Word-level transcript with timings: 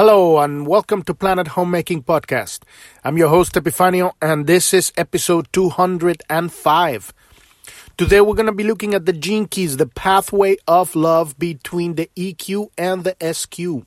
Hello 0.00 0.38
and 0.38 0.66
welcome 0.66 1.02
to 1.02 1.12
Planet 1.12 1.48
Homemaking 1.48 2.04
Podcast. 2.04 2.60
I'm 3.04 3.18
your 3.18 3.28
host 3.28 3.52
Epifanio 3.52 4.12
and 4.22 4.46
this 4.46 4.72
is 4.72 4.94
episode 4.96 5.46
205. 5.52 7.12
Today 7.98 8.22
we're 8.22 8.34
going 8.34 8.46
to 8.46 8.52
be 8.52 8.64
looking 8.64 8.94
at 8.94 9.04
the 9.04 9.12
gene 9.12 9.44
keys, 9.44 9.76
the 9.76 9.84
pathway 9.84 10.56
of 10.66 10.96
love 10.96 11.38
between 11.38 11.96
the 11.96 12.08
EQ 12.16 12.70
and 12.78 13.04
the 13.04 13.14
SQ. 13.20 13.84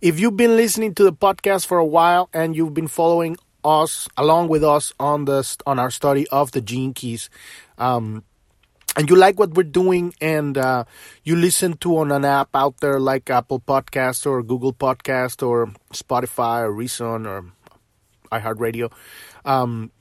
If 0.00 0.18
you've 0.18 0.38
been 0.38 0.56
listening 0.56 0.94
to 0.94 1.04
the 1.04 1.12
podcast 1.12 1.66
for 1.66 1.76
a 1.76 1.84
while 1.84 2.30
and 2.32 2.56
you've 2.56 2.72
been 2.72 2.88
following 2.88 3.36
us 3.62 4.08
along 4.16 4.48
with 4.48 4.64
us 4.64 4.94
on 4.98 5.26
the 5.26 5.46
on 5.66 5.78
our 5.78 5.90
study 5.90 6.26
of 6.28 6.52
the 6.52 6.62
gene 6.62 6.94
keys, 6.94 7.28
um, 7.76 8.24
and 8.98 9.08
you 9.08 9.14
like 9.14 9.38
what 9.38 9.54
we're 9.54 9.62
doing 9.62 10.12
and 10.20 10.58
uh, 10.58 10.82
you 11.22 11.36
listen 11.36 11.76
to 11.76 11.98
on 11.98 12.10
an 12.10 12.24
app 12.24 12.48
out 12.52 12.80
there 12.80 12.98
like 12.98 13.30
Apple 13.30 13.60
Podcast 13.60 14.26
or 14.26 14.42
Google 14.42 14.72
Podcast 14.72 15.46
or 15.46 15.72
Spotify 15.92 16.62
or 16.62 16.72
Reason 16.72 17.24
or 17.24 17.44
iHeartRadio, 18.32 18.92
um, 19.44 19.92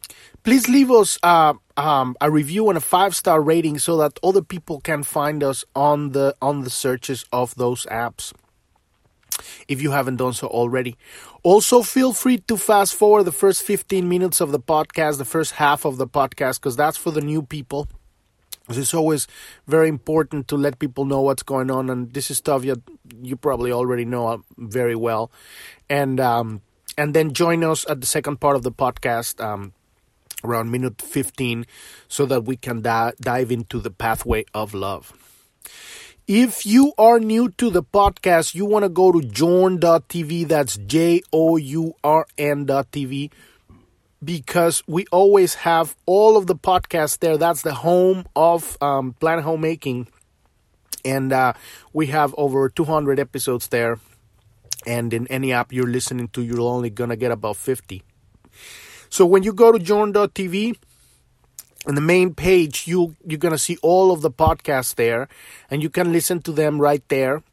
please 0.44 0.68
leave 0.68 0.90
us 0.90 1.20
uh, 1.22 1.54
um, 1.78 2.18
a 2.20 2.32
review 2.32 2.70
and 2.70 2.78
a 2.78 2.82
five 2.82 3.16
star 3.16 3.40
rating 3.40 3.78
so 3.78 3.98
that 3.98 4.20
other 4.24 4.42
people 4.42 4.82
can 4.82 5.04
find 5.04 5.44
us 5.44 5.64
on 5.76 6.14
the 6.14 6.36
on 6.42 6.64
the 6.64 6.72
searches 6.72 7.24
of 7.32 7.54
those 7.54 7.86
apps 7.86 8.34
if 9.68 9.80
you 9.80 9.92
haven't 9.92 10.16
done 10.16 10.34
so 10.34 10.48
already. 10.48 10.98
Also, 11.44 11.84
feel 11.84 12.14
free 12.14 12.40
to 12.40 12.58
fast 12.58 12.96
forward 12.96 13.24
the 13.24 13.32
first 13.32 13.62
15 13.62 14.10
minutes 14.10 14.42
of 14.42 14.52
the 14.52 14.60
podcast, 14.60 15.20
the 15.20 15.26
first 15.26 15.54
half 15.54 15.86
of 15.86 15.98
the 15.98 16.08
podcast, 16.08 16.60
because 16.60 16.76
that's 16.76 16.98
for 16.98 17.12
the 17.12 17.22
new 17.22 17.44
people. 17.44 17.88
It's 18.70 18.94
always 18.94 19.28
very 19.66 19.88
important 19.88 20.48
to 20.50 20.58
let 20.58 20.80
people 20.80 21.06
know 21.06 21.22
what's 21.22 21.44
going 21.44 21.72
on, 21.72 21.90
and 21.90 22.12
this 22.14 22.30
is 22.30 22.38
stuff 22.38 22.66
you 22.66 22.82
you 23.22 23.38
probably 23.38 23.72
already 23.72 24.04
know 24.04 24.28
uh, 24.28 24.38
very 24.58 24.96
well, 24.96 25.32
and 25.90 26.20
um, 26.20 26.62
and 26.98 27.14
then 27.14 27.34
join 27.34 27.64
us 27.64 27.86
at 27.90 28.02
the 28.02 28.08
second 28.08 28.42
part 28.42 28.56
of 28.58 28.64
the 28.64 28.72
podcast 28.72 29.44
um, 29.44 29.74
around 30.44 30.70
minute 30.70 31.02
fifteen, 31.02 31.66
so 32.10 32.26
that 32.26 32.44
we 32.44 32.58
can 32.58 32.82
di- 32.82 33.14
dive 33.22 33.52
into 33.52 33.80
the 33.80 33.92
pathway 33.92 34.44
of 34.54 34.74
love. 34.74 35.14
If 36.28 36.66
you 36.66 36.92
are 36.98 37.22
new 37.22 37.50
to 37.52 37.70
the 37.70 37.84
podcast, 37.84 38.54
you 38.54 38.66
want 38.66 38.84
to 38.84 38.90
go 38.90 39.14
to 39.14 39.22
journ.tv. 39.22 40.50
That's 40.50 40.76
J 40.76 41.22
O 41.32 41.56
U 41.56 41.94
R 42.04 42.28
N.tv 42.38 43.32
because 44.28 44.84
we 44.88 45.06
always 45.10 45.54
have 45.54 45.96
all 46.06 46.36
of 46.36 46.48
the 46.48 46.56
podcasts 46.56 47.18
there. 47.18 47.38
That's 47.38 47.62
the 47.62 47.74
home 47.74 48.26
of 48.36 48.78
um, 48.82 49.14
Planet 49.22 49.46
Homemaking. 49.46 50.10
And 51.06 51.32
uh, 51.32 51.54
we 51.94 52.08
have 52.08 52.36
over 52.38 52.68
200 52.68 53.22
episodes 53.22 53.70
there. 53.70 54.00
And 54.86 55.14
in 55.14 55.28
any 55.28 55.54
app 55.54 55.72
you're 55.72 55.88
listening 55.88 56.28
to, 56.34 56.42
you're 56.42 56.60
only 56.60 56.90
going 56.90 57.10
to 57.10 57.16
get 57.16 57.32
about 57.32 57.56
50. 57.56 58.04
So 59.10 59.26
when 59.26 59.44
you 59.44 59.54
go 59.54 59.72
to 59.72 59.80
journ.tv, 59.80 60.76
on 61.88 61.96
the 61.96 62.02
main 62.02 62.34
page, 62.34 62.86
you, 62.86 63.16
you're 63.26 63.40
going 63.40 63.54
to 63.54 63.58
see 63.58 63.78
all 63.82 64.12
of 64.12 64.20
the 64.20 64.32
podcasts 64.32 64.94
there. 64.96 65.30
And 65.72 65.82
you 65.82 65.90
can 65.90 66.12
listen 66.12 66.42
to 66.42 66.52
them 66.52 66.82
right 66.82 67.08
there. 67.08 67.44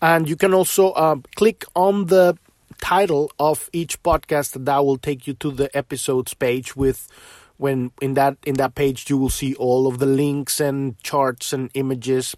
And 0.00 0.28
you 0.28 0.36
can 0.36 0.54
also 0.54 0.92
uh, 0.92 1.16
click 1.34 1.64
on 1.74 2.06
the 2.06 2.38
title 2.82 3.30
of 3.38 3.70
each 3.72 4.02
podcast 4.02 4.64
that 4.64 4.84
will 4.84 4.98
take 4.98 5.26
you 5.26 5.34
to 5.34 5.50
the 5.52 5.74
episodes 5.74 6.34
page 6.34 6.74
with 6.74 7.08
when 7.56 7.92
in 8.00 8.14
that 8.14 8.36
in 8.44 8.56
that 8.56 8.74
page 8.74 9.08
you 9.08 9.16
will 9.16 9.30
see 9.30 9.54
all 9.54 9.86
of 9.86 10.00
the 10.00 10.06
links 10.06 10.60
and 10.60 10.98
charts 11.02 11.52
and 11.52 11.70
images 11.74 12.34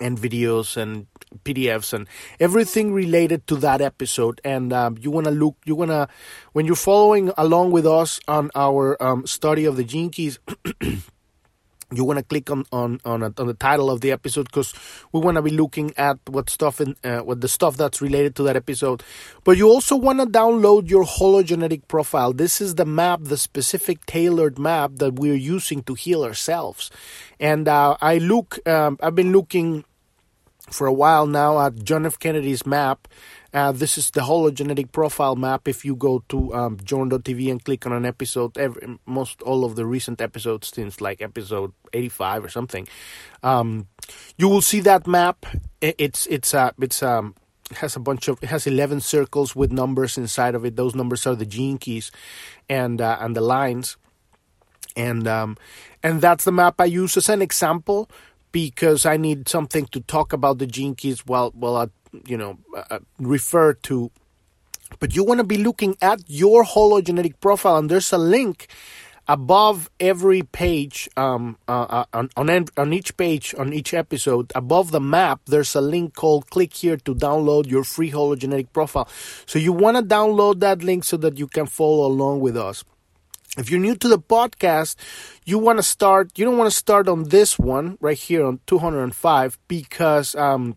and 0.00 0.18
videos 0.18 0.76
and 0.76 1.06
PDFs 1.44 1.92
and 1.92 2.08
everything 2.40 2.92
related 2.92 3.46
to 3.46 3.56
that 3.56 3.80
episode. 3.80 4.40
And 4.44 4.72
um, 4.72 4.96
you 5.00 5.10
want 5.10 5.26
to 5.26 5.30
look, 5.32 5.56
you 5.64 5.74
want 5.74 5.90
to, 5.90 6.08
when 6.52 6.66
you're 6.66 6.76
following 6.76 7.30
along 7.36 7.72
with 7.72 7.86
us 7.86 8.20
on 8.26 8.50
our 8.54 9.00
um, 9.02 9.26
study 9.26 9.64
of 9.64 9.76
the 9.76 9.84
gene 9.84 10.10
keys, 10.10 10.38
you 11.94 12.04
want 12.04 12.18
to 12.18 12.24
click 12.24 12.50
on 12.50 12.64
on 12.72 13.00
on, 13.04 13.22
a, 13.22 13.32
on, 13.38 13.46
the 13.46 13.54
title 13.54 13.90
of 13.90 14.00
the 14.00 14.12
episode 14.12 14.44
because 14.44 14.74
we 15.12 15.20
want 15.20 15.36
to 15.36 15.42
be 15.42 15.50
looking 15.50 15.92
at 15.96 16.18
what 16.28 16.50
stuff 16.50 16.80
in 16.80 16.96
uh, 17.04 17.20
what 17.20 17.40
the 17.40 17.48
stuff 17.48 17.76
that's 17.76 18.00
related 18.00 18.34
to 18.36 18.42
that 18.44 18.56
episode. 18.56 19.02
But 19.44 19.56
you 19.56 19.68
also 19.68 19.96
want 19.96 20.20
to 20.20 20.26
download 20.26 20.88
your 20.88 21.04
hologenetic 21.04 21.88
profile. 21.88 22.32
This 22.32 22.60
is 22.60 22.76
the 22.76 22.86
map 22.86 23.20
the 23.22 23.36
specific 23.36 24.04
tailored 24.06 24.58
map 24.58 24.92
that 24.96 25.14
we're 25.14 25.34
using 25.34 25.82
to 25.84 25.94
heal 25.94 26.24
ourselves. 26.24 26.90
And 27.40 27.68
uh, 27.68 27.96
i 28.00 28.18
look 28.18 28.66
um, 28.68 28.98
i've 29.02 29.14
been 29.14 29.32
looking 29.32 29.84
for 30.70 30.86
a 30.86 30.92
while 30.92 31.26
now 31.26 31.60
at 31.60 31.82
john 31.82 32.06
f. 32.06 32.18
Kennedy's 32.18 32.64
map 32.64 33.08
uh, 33.52 33.72
this 33.72 33.98
is 33.98 34.10
the 34.10 34.22
hologenetic 34.22 34.92
profile 34.92 35.36
map. 35.36 35.68
If 35.68 35.84
you 35.84 35.94
go 35.94 36.24
to 36.30 36.54
um, 36.54 36.78
journ.tv 36.82 37.50
and 37.50 37.62
click 37.62 37.86
on 37.86 37.92
an 37.92 38.06
episode, 38.06 38.56
every, 38.56 38.98
most 39.06 39.42
all 39.42 39.64
of 39.64 39.76
the 39.76 39.84
recent 39.84 40.20
episodes 40.20 40.68
since 40.68 41.00
like 41.00 41.20
episode 41.20 41.72
85 41.92 42.44
or 42.44 42.48
something, 42.48 42.88
um, 43.42 43.88
you 44.38 44.48
will 44.48 44.62
see 44.62 44.80
that 44.80 45.06
map. 45.06 45.44
It's 45.80 46.26
it's 46.26 46.54
uh, 46.54 46.72
it's 46.80 47.02
um 47.02 47.34
has 47.76 47.96
a 47.96 48.00
bunch 48.00 48.28
of 48.28 48.42
it 48.42 48.48
has 48.48 48.66
11 48.66 49.00
circles 49.00 49.54
with 49.54 49.70
numbers 49.70 50.16
inside 50.16 50.54
of 50.54 50.64
it. 50.64 50.76
Those 50.76 50.94
numbers 50.94 51.26
are 51.26 51.34
the 51.34 51.46
gene 51.46 51.78
keys, 51.78 52.10
and 52.68 53.00
uh, 53.00 53.18
and 53.20 53.36
the 53.36 53.42
lines, 53.42 53.98
and 54.96 55.28
um, 55.28 55.58
and 56.02 56.22
that's 56.22 56.44
the 56.44 56.52
map 56.52 56.80
I 56.80 56.86
use 56.86 57.16
as 57.18 57.28
an 57.28 57.42
example 57.42 58.08
because 58.52 59.04
I 59.06 59.16
need 59.16 59.48
something 59.48 59.86
to 59.86 60.00
talk 60.00 60.32
about 60.32 60.58
the 60.58 60.66
gene 60.66 60.94
keys 60.94 61.26
while 61.26 61.50
while 61.54 61.76
I 61.76 61.86
you 62.26 62.36
know 62.36 62.58
uh, 62.76 63.00
refer 63.18 63.72
to. 63.88 64.10
But 65.00 65.16
you 65.16 65.24
want 65.24 65.38
to 65.38 65.44
be 65.44 65.56
looking 65.56 65.96
at 66.02 66.20
your 66.26 66.64
hologenetic 66.64 67.40
profile 67.40 67.78
and 67.78 67.90
there's 67.90 68.12
a 68.12 68.18
link 68.18 68.68
above 69.26 69.88
every 69.98 70.42
page 70.42 71.08
um, 71.16 71.56
uh, 71.68 71.86
uh 71.88 72.04
on, 72.12 72.28
on, 72.36 72.66
on 72.76 72.92
each 72.92 73.16
page 73.16 73.54
on 73.56 73.72
each 73.72 73.94
episode 73.94 74.52
above 74.56 74.90
the 74.90 75.00
map 75.00 75.40
there's 75.46 75.76
a 75.76 75.80
link 75.80 76.12
called 76.16 76.50
click 76.50 76.74
here 76.74 76.96
to 76.96 77.14
download 77.14 77.70
your 77.70 77.84
free 77.84 78.10
hologenetic 78.10 78.66
profile. 78.72 79.08
So 79.46 79.58
you 79.58 79.72
want 79.72 79.96
to 79.96 80.02
download 80.02 80.60
that 80.60 80.82
link 80.82 81.04
so 81.04 81.16
that 81.18 81.38
you 81.38 81.46
can 81.46 81.66
follow 81.66 82.06
along 82.06 82.40
with 82.40 82.56
us 82.56 82.84
if 83.58 83.70
you're 83.70 83.80
new 83.80 83.94
to 83.94 84.08
the 84.08 84.18
podcast 84.18 84.96
you 85.44 85.58
want 85.58 85.78
to 85.78 85.82
start 85.82 86.30
you 86.36 86.44
don't 86.44 86.58
want 86.58 86.70
to 86.70 86.76
start 86.76 87.08
on 87.08 87.24
this 87.24 87.58
one 87.58 87.98
right 88.00 88.18
here 88.18 88.44
on 88.44 88.60
205 88.66 89.58
because 89.68 90.34
um, 90.34 90.76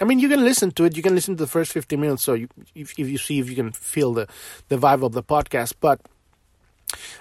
I 0.00 0.04
mean, 0.04 0.18
you 0.18 0.28
can 0.28 0.42
listen 0.42 0.72
to 0.72 0.84
it. 0.84 0.96
You 0.96 1.02
can 1.04 1.14
listen 1.14 1.36
to 1.36 1.44
the 1.44 1.48
first 1.48 1.72
15 1.72 2.00
minutes, 2.00 2.22
so 2.24 2.34
you, 2.34 2.48
if, 2.74 2.98
if 2.98 3.08
you 3.08 3.16
see 3.16 3.38
if 3.38 3.48
you 3.48 3.54
can 3.54 3.70
feel 3.70 4.12
the, 4.12 4.26
the 4.68 4.76
vibe 4.76 5.04
of 5.04 5.12
the 5.12 5.22
podcast. 5.22 5.74
But 5.78 6.00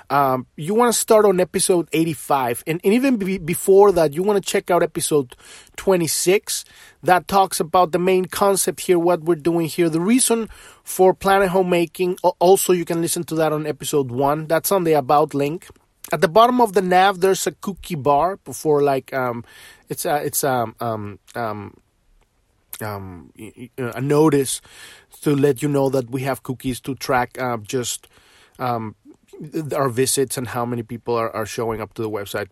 um, 0.09 0.47
you 0.56 0.73
want 0.73 0.94
to 0.94 1.00
start 1.00 1.25
on 1.25 1.39
episode 1.39 1.89
85. 1.94 2.63
And, 2.67 2.81
and 2.84 2.94
even 2.94 3.17
be, 3.17 3.38
before 3.38 3.91
that, 3.94 4.13
you 4.13 4.23
want 4.23 4.44
to 4.44 4.50
check 4.50 4.72
out 4.72 4.84
episode 4.84 5.35
26. 5.78 6.66
That 7.03 7.28
talks 7.28 7.59
about 7.59 7.91
the 7.91 8.00
main 8.00 8.25
concept 8.25 8.81
here, 8.81 9.00
what 9.00 9.23
we're 9.23 9.35
doing 9.35 9.67
here. 9.67 9.89
The 9.89 10.00
reason 10.00 10.50
for 10.84 11.13
Planet 11.13 11.50
Homemaking. 11.50 12.17
Also, 12.39 12.73
you 12.73 12.85
can 12.85 13.01
listen 13.01 13.23
to 13.25 13.35
that 13.35 13.53
on 13.53 13.66
episode 13.66 14.11
1. 14.11 14.47
That's 14.47 14.72
on 14.72 14.84
the 14.84 14.94
About 14.94 15.34
link. 15.34 15.67
At 16.11 16.22
the 16.22 16.28
bottom 16.28 16.59
of 16.59 16.73
the 16.73 16.81
nav, 16.81 17.22
there's 17.22 17.47
a 17.47 17.51
cookie 17.51 17.95
bar 17.95 18.38
before, 18.38 18.84
like, 18.84 19.13
um, 19.13 19.45
it's 19.90 20.05
a, 20.05 20.17
it's 20.17 20.44
um, 20.44 20.75
um, 20.79 21.17
um, 21.34 21.75
um, 22.81 23.31
a 23.78 24.01
notice 24.01 24.61
to 25.22 25.35
let 25.35 25.61
you 25.61 25.69
know 25.69 25.90
that 25.90 26.09
we 26.09 26.22
have 26.22 26.44
cookies 26.44 26.79
to 26.81 26.95
track 26.95 27.40
uh, 27.40 27.57
just 27.57 28.07
um, 28.59 28.95
our 29.73 29.89
visits 29.89 30.38
and 30.38 30.49
how 30.49 30.66
many 30.66 30.83
people 30.83 31.16
are, 31.16 31.33
are 31.35 31.45
showing 31.45 31.81
up 31.81 31.94
to 31.95 32.01
the 32.01 32.09
website. 32.09 32.49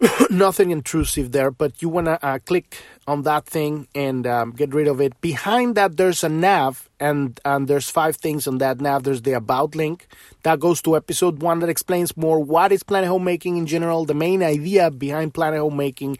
Nothing 0.30 0.70
intrusive 0.70 1.32
there, 1.32 1.50
but 1.50 1.82
you 1.82 1.88
want 1.88 2.06
to 2.06 2.24
uh, 2.24 2.38
click 2.38 2.78
on 3.06 3.22
that 3.22 3.46
thing 3.46 3.88
and 3.94 4.26
um, 4.26 4.52
get 4.52 4.72
rid 4.72 4.86
of 4.86 5.00
it. 5.00 5.20
Behind 5.20 5.74
that, 5.74 5.96
there's 5.96 6.22
a 6.22 6.28
nav, 6.28 6.88
and, 7.00 7.40
and 7.44 7.66
there's 7.66 7.90
five 7.90 8.16
things 8.16 8.46
on 8.46 8.58
that 8.58 8.80
nav. 8.80 9.02
There's 9.02 9.22
the 9.22 9.32
About 9.32 9.74
link 9.74 10.06
that 10.44 10.60
goes 10.60 10.80
to 10.82 10.96
episode 10.96 11.42
one 11.42 11.58
that 11.60 11.68
explains 11.68 12.16
more 12.16 12.38
what 12.38 12.70
is 12.70 12.82
Planet 12.84 13.08
Homemaking 13.08 13.56
in 13.56 13.66
general. 13.66 14.04
The 14.04 14.14
main 14.14 14.42
idea 14.42 14.90
behind 14.90 15.34
Planet 15.34 15.60
Homemaking 15.60 16.18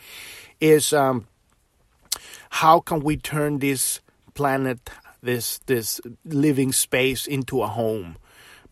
is 0.60 0.92
um, 0.92 1.28
how 2.50 2.80
can 2.80 3.00
we 3.00 3.16
turn 3.16 3.58
this 3.58 4.00
planet, 4.34 4.90
this 5.22 5.58
this 5.66 6.00
living 6.24 6.72
space 6.72 7.26
into 7.26 7.62
a 7.62 7.68
home? 7.68 8.16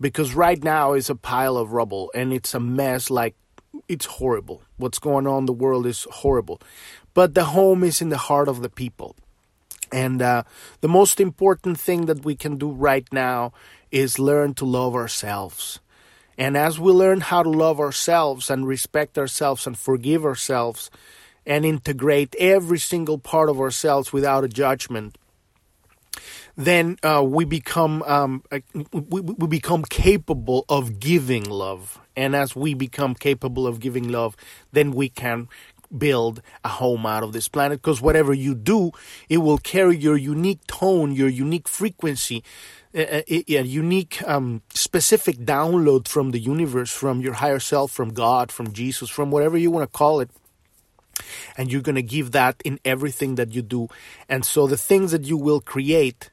Because 0.00 0.34
right 0.34 0.62
now 0.62 0.93
it's 0.93 1.10
a 1.10 1.14
pile 1.14 1.56
of 1.56 1.72
rubble 1.72 2.10
and 2.14 2.32
it's 2.32 2.54
a 2.54 2.60
mess 2.60 3.10
like 3.10 3.34
it's 3.88 4.06
horrible. 4.06 4.62
What's 4.76 4.98
going 4.98 5.26
on 5.26 5.40
in 5.40 5.46
the 5.46 5.52
world 5.52 5.87
is 5.87 6.06
horrible. 6.10 6.60
But 7.14 7.34
the 7.34 7.46
home 7.46 7.82
is 7.82 8.02
in 8.02 8.10
the 8.10 8.19
heart 8.19 8.48
of 8.48 8.60
the 8.62 8.69
people. 8.69 9.16
And 9.93 10.20
uh, 10.20 10.43
the 10.81 10.88
most 10.88 11.20
important 11.20 11.78
thing 11.78 12.06
that 12.06 12.25
we 12.25 12.34
can 12.34 12.56
do 12.56 12.70
right 12.70 13.06
now 13.12 13.52
is 13.90 14.19
learn 14.19 14.54
to 14.54 14.64
love 14.64 14.94
ourselves. 14.94 15.81
And 16.37 16.56
as 16.56 16.78
we 16.78 16.92
learn 16.92 17.20
how 17.20 17.42
to 17.42 17.50
love 17.50 17.81
ourselves 17.81 18.50
and 18.50 18.66
respect 18.66 19.16
ourselves 19.16 19.66
and 19.66 19.78
forgive 19.78 20.25
ourselves, 20.25 20.90
and 21.46 21.64
integrate 21.64 22.34
every 22.38 22.78
single 22.78 23.19
part 23.19 23.49
of 23.49 23.60
ourselves 23.60 24.12
without 24.12 24.44
a 24.44 24.49
judgment, 24.49 25.16
then 26.56 26.97
uh, 27.03 27.23
we 27.25 27.44
become 27.44 28.03
um, 28.05 28.43
we, 28.93 29.20
we 29.20 29.47
become 29.47 29.85
capable 29.85 30.64
of 30.69 30.99
giving 30.99 31.44
love. 31.44 32.00
And 32.17 32.35
as 32.35 32.56
we 32.56 32.73
become 32.73 33.14
capable 33.14 33.67
of 33.67 33.79
giving 33.79 34.08
love, 34.08 34.37
then 34.73 34.93
we 34.93 35.11
can 35.11 35.49
build 35.97 36.43
a 36.64 36.69
home 36.69 37.06
out 37.06 37.23
of 37.23 37.32
this 37.32 37.49
planet 37.49 37.81
because 37.81 38.00
whatever 38.00 38.32
you 38.32 38.55
do, 38.55 38.91
it 39.29 39.38
will 39.38 39.58
carry 39.58 39.97
your 39.97 40.17
unique 40.17 40.67
tone, 40.67 41.12
your 41.12 41.29
unique 41.29 41.69
frequency, 41.69 42.43
a, 42.94 43.23
a, 43.32 43.59
a 43.59 43.62
unique, 43.62 44.26
um, 44.26 44.62
specific 44.75 45.37
download 45.37 46.09
from 46.09 46.31
the 46.31 46.41
universe, 46.41 46.91
from 46.91 47.20
your 47.20 47.35
higher 47.35 47.61
self, 47.61 47.93
from 47.93 48.11
God, 48.11 48.50
from 48.50 48.73
Jesus, 48.73 49.11
from 49.11 49.31
whatever 49.31 49.56
you 49.59 49.70
want 49.70 49.91
to 49.91 49.99
call 49.99 50.20
it. 50.20 50.31
And 51.56 51.70
you're 51.70 51.82
going 51.82 51.97
to 51.97 52.02
give 52.02 52.32
that 52.32 52.61
in 52.64 52.79
everything 52.85 53.37
that 53.37 53.55
you 53.55 53.62
do. 53.62 53.88
And 54.29 54.44
so 54.44 54.67
the 54.67 54.76
things 54.76 55.12
that 55.12 55.25
you 55.25 55.37
will 55.37 55.61
create 55.61 56.31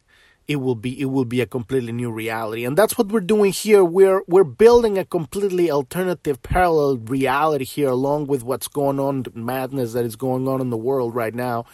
it 0.47 0.57
will 0.57 0.75
be 0.75 0.99
it 0.99 1.05
will 1.05 1.25
be 1.25 1.41
a 1.41 1.45
completely 1.45 1.91
new 1.91 2.11
reality. 2.11 2.65
And 2.65 2.77
that's 2.77 2.97
what 2.97 3.07
we're 3.07 3.21
doing 3.21 3.51
here. 3.51 3.83
We're 3.83 4.21
we're 4.27 4.43
building 4.43 4.97
a 4.97 5.05
completely 5.05 5.71
alternative 5.71 6.41
parallel 6.41 6.97
reality 6.97 7.65
here 7.65 7.89
along 7.89 8.27
with 8.27 8.43
what's 8.43 8.67
going 8.67 8.99
on 8.99 9.25
madness 9.33 9.93
that 9.93 10.05
is 10.05 10.15
going 10.15 10.47
on 10.47 10.59
in 10.61 10.69
the 10.69 10.77
world 10.77 11.15
right 11.15 11.33
now. 11.33 11.65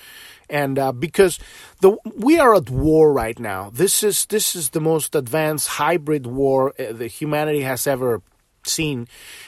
And 0.49 0.77
uh, 0.77 0.91
because 0.91 1.39
the 1.81 1.97
we 2.15 2.39
are 2.39 2.55
at 2.55 2.69
war 2.69 3.11
right 3.11 3.39
now. 3.39 3.71
This 3.71 4.03
is 4.03 4.25
this 4.27 4.55
is 4.55 4.69
the 4.69 4.81
most 4.81 5.15
advanced 5.15 5.67
hybrid 5.67 6.27
war 6.27 6.73
uh, 6.79 6.93
the 6.93 7.07
humanity 7.07 7.61
has 7.61 7.87
ever 7.87 8.21
seen. 8.65 9.07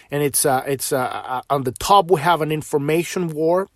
And 0.10 0.24
it's 0.24 0.46
uh, 0.46 0.64
it's 0.66 0.92
uh, 0.92 1.00
uh, 1.00 1.42
on 1.50 1.64
the 1.64 1.74
top 1.74 2.10
we 2.10 2.22
have 2.22 2.42
an 2.42 2.52
information 2.52 3.30
war 3.30 3.68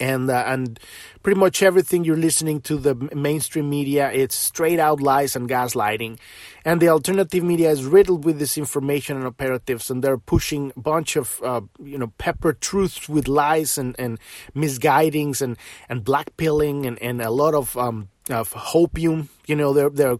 and 0.00 0.30
uh, 0.30 0.44
and 0.46 0.78
pretty 1.22 1.38
much 1.38 1.62
everything 1.62 2.04
you're 2.04 2.16
listening 2.16 2.60
to 2.60 2.76
the 2.76 2.94
mainstream 3.14 3.68
media 3.68 4.10
it's 4.12 4.36
straight 4.36 4.78
out 4.78 5.00
lies 5.00 5.36
and 5.36 5.48
gaslighting. 5.48 6.18
And 6.64 6.80
the 6.80 6.88
alternative 6.88 7.44
media 7.44 7.70
is 7.70 7.84
riddled 7.84 8.24
with 8.24 8.38
this 8.38 8.58
information 8.58 9.16
and 9.16 9.26
operatives 9.26 9.90
and 9.90 10.02
they're 10.02 10.18
pushing 10.18 10.72
a 10.76 10.80
bunch 10.80 11.16
of 11.16 11.40
uh, 11.42 11.60
you 11.82 11.98
know 11.98 12.12
pepper 12.18 12.52
truths 12.52 13.08
with 13.08 13.28
lies 13.28 13.78
and 13.78 13.94
and 13.98 14.18
misguidings 14.54 15.42
and 15.42 15.56
and 15.88 16.04
blackpilling 16.04 16.86
and 16.86 17.00
and 17.02 17.22
a 17.22 17.30
lot 17.30 17.54
of 17.54 17.76
um 17.76 18.08
of 18.30 18.52
hopium. 18.52 19.28
You 19.46 19.56
know 19.56 19.72
there 19.72 19.90
there 19.90 20.18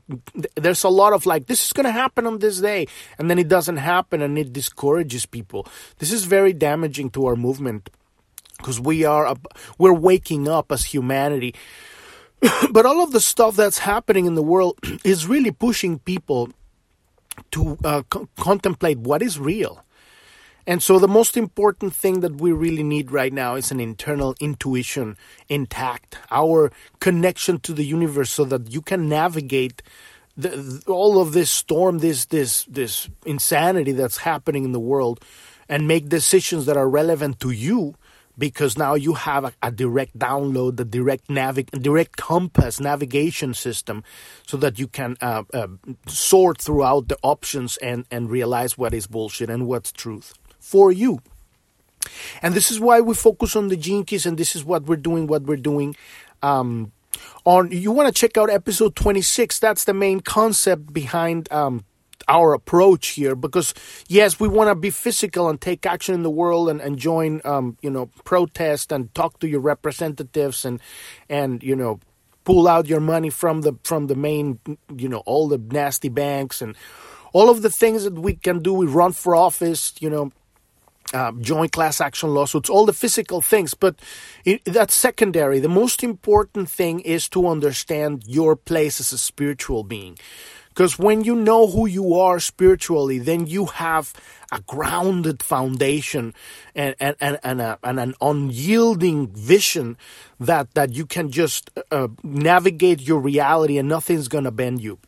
there's 0.55 0.85
a 0.85 0.89
lot 0.89 1.13
of 1.13 1.27
like 1.27 1.47
this 1.47 1.67
is 1.67 1.73
going 1.73 1.87
to 1.87 1.93
happen 1.93 2.27
on 2.27 2.39
this 2.39 2.61
day 2.61 2.87
and 3.19 3.31
then 3.31 3.39
it 3.39 3.49
doesn't 3.49 3.79
happen 3.79 4.23
and 4.23 4.39
it 4.39 4.53
discourages 4.53 5.27
people. 5.27 5.67
This 5.99 6.13
is 6.13 6.25
very 6.25 6.53
damaging 6.53 7.11
to 7.11 7.27
our 7.27 7.37
movement 7.37 7.91
because 8.57 8.81
we 8.81 9.05
are 9.05 9.35
we're 9.79 9.93
waking 9.93 10.49
up 10.49 10.73
as 10.73 10.85
humanity. 10.85 11.55
But 12.71 12.87
all 12.87 13.03
of 13.03 13.13
the 13.13 13.21
stuff 13.21 13.57
that's 13.57 13.79
happening 13.79 14.27
in 14.27 14.35
the 14.35 14.43
world 14.43 14.79
is 15.05 15.27
really 15.27 15.51
pushing 15.51 15.99
people 16.01 16.51
to 17.53 17.79
uh, 17.85 18.03
co- 18.09 18.29
contemplate 18.39 18.99
what 18.99 19.23
is 19.23 19.39
real. 19.39 19.83
And 20.67 20.83
so 20.83 20.99
the 20.99 21.09
most 21.09 21.37
important 21.37 21.95
thing 21.95 22.21
that 22.21 22.41
we 22.41 22.51
really 22.51 22.83
need 22.83 23.13
right 23.13 23.33
now 23.33 23.55
is 23.55 23.71
an 23.71 23.79
internal 23.79 24.35
intuition 24.41 25.17
intact. 25.49 26.19
Our 26.31 26.73
connection 26.99 27.61
to 27.61 27.73
the 27.73 27.85
universe 27.85 28.33
so 28.33 28.45
that 28.47 28.73
you 28.73 28.83
can 28.83 29.09
navigate 29.09 29.81
the, 30.37 30.83
all 30.87 31.21
of 31.21 31.33
this 31.33 31.51
storm 31.51 32.01
this 32.01 32.27
this 32.27 32.65
this 32.65 33.09
insanity 33.25 33.93
that's 33.93 34.19
happening 34.19 34.65
in 34.65 34.73
the 34.73 34.81
world 34.81 35.25
and 35.69 35.89
make 35.89 36.09
decisions 36.09 36.67
that 36.67 36.77
are 36.77 36.89
relevant 36.89 37.41
to 37.41 37.51
you 37.51 37.95
because 38.39 38.77
now 38.77 38.95
you 38.95 39.15
have 39.15 39.45
a, 39.45 39.53
a 39.63 39.71
direct 39.71 40.19
download, 40.19 40.77
the 40.77 40.85
direct 40.85 41.29
navig, 41.29 41.71
direct 41.83 42.17
compass 42.17 42.81
navigation 42.81 43.55
system, 43.55 44.05
so 44.47 44.57
that 44.57 44.79
you 44.79 44.89
can 44.89 45.17
uh, 45.21 45.45
uh, 45.53 45.69
sort 46.07 46.61
throughout 46.61 47.09
the 47.09 47.19
options 47.23 47.77
and 47.79 48.05
and 48.11 48.31
realize 48.31 48.77
what 48.77 48.95
is 48.95 49.07
bullshit 49.07 49.51
and 49.51 49.67
what's 49.67 49.93
truth 49.93 50.35
for 50.61 50.93
you. 50.93 51.21
And 52.43 52.55
this 52.55 52.71
is 52.71 52.79
why 52.79 53.01
we 53.01 53.15
focus 53.15 53.57
on 53.57 53.69
the 53.69 53.77
gene 53.77 54.05
keys, 54.05 54.27
and 54.27 54.39
this 54.39 54.55
is 54.55 54.65
what 54.65 54.85
we're 54.85 54.97
doing. 54.97 55.27
What 55.27 55.43
we're 55.43 55.57
doing. 55.57 55.97
Um, 56.43 56.93
on 57.45 57.71
you 57.71 57.93
want 57.93 58.13
to 58.13 58.19
check 58.19 58.37
out 58.37 58.51
episode 58.51 58.95
26 58.95 59.59
that's 59.59 59.85
the 59.85 59.95
main 59.95 60.21
concept 60.21 60.93
behind 60.93 61.51
um, 61.51 61.83
our 62.29 62.53
approach 62.53 63.09
here 63.09 63.35
because 63.37 63.75
yes 64.09 64.41
we 64.41 64.49
want 64.49 64.69
to 64.69 64.75
be 64.75 64.91
physical 64.91 65.49
and 65.49 65.61
take 65.61 65.87
action 65.87 66.15
in 66.15 66.23
the 66.23 66.31
world 66.31 66.69
and, 66.69 66.81
and 66.81 66.99
join 66.99 67.41
um, 67.45 67.77
you 67.83 67.91
know 67.91 68.07
protest 68.25 68.93
and 68.93 69.15
talk 69.15 69.39
to 69.39 69.49
your 69.49 69.61
representatives 69.61 70.65
and 70.65 70.81
and 71.29 71.63
you 71.63 71.77
know 71.77 72.01
pull 72.45 72.69
out 72.69 72.87
your 72.87 73.01
money 73.01 73.31
from 73.31 73.63
the 73.63 73.73
from 73.85 74.07
the 74.07 74.15
main 74.15 74.59
you 74.97 75.09
know 75.09 75.23
all 75.27 75.49
the 75.49 75.59
nasty 75.59 76.09
banks 76.09 76.61
and 76.61 76.77
all 77.33 77.51
of 77.51 77.63
the 77.63 77.71
things 77.71 78.05
that 78.05 78.15
we 78.15 78.35
can 78.35 78.61
do 78.61 78.73
we 78.73 78.87
run 78.87 79.13
for 79.13 79.37
office 79.37 79.95
you 80.01 80.11
know 80.11 80.33
uh, 81.15 81.33
joint 81.41 81.73
class 81.73 82.01
action 82.01 82.35
lawsuits, 82.35 82.69
all 82.69 82.87
the 82.87 82.93
physical 82.93 83.41
things, 83.41 83.75
but 83.75 83.97
it, 84.45 84.65
that's 84.65 84.95
secondary. 84.95 85.61
The 85.61 85.69
most 85.69 86.03
important 86.03 86.69
thing 86.69 87.01
is 87.01 87.29
to 87.31 87.47
understand 87.47 88.25
your 88.27 88.57
place 88.57 89.01
as 89.01 89.13
a 89.13 89.19
spiritual 89.19 89.85
being. 89.85 90.19
Because 90.77 90.99
when 90.99 91.25
you 91.25 91.35
know 91.35 91.67
who 91.69 91.87
you 91.87 92.17
are 92.17 92.39
spiritually, 92.39 93.19
then 93.19 93.47
you 93.47 93.65
have 93.65 94.13
a 94.53 94.61
grounded 94.61 95.43
foundation 95.43 96.35
and, 96.75 96.95
and, 97.01 97.17
and, 97.19 97.39
and, 97.43 97.63
a, 97.63 97.79
and 97.83 97.99
an 97.99 98.15
unyielding 98.21 99.29
vision 99.29 99.97
that, 100.39 100.75
that 100.75 100.93
you 100.93 101.07
can 101.07 101.31
just 101.31 101.71
uh, 101.91 102.09
navigate 102.23 103.01
your 103.01 103.21
reality 103.21 103.79
and 103.79 103.89
nothing's 103.89 104.29
going 104.29 104.45
to 104.45 104.51
bend 104.51 104.83
you. 104.83 104.99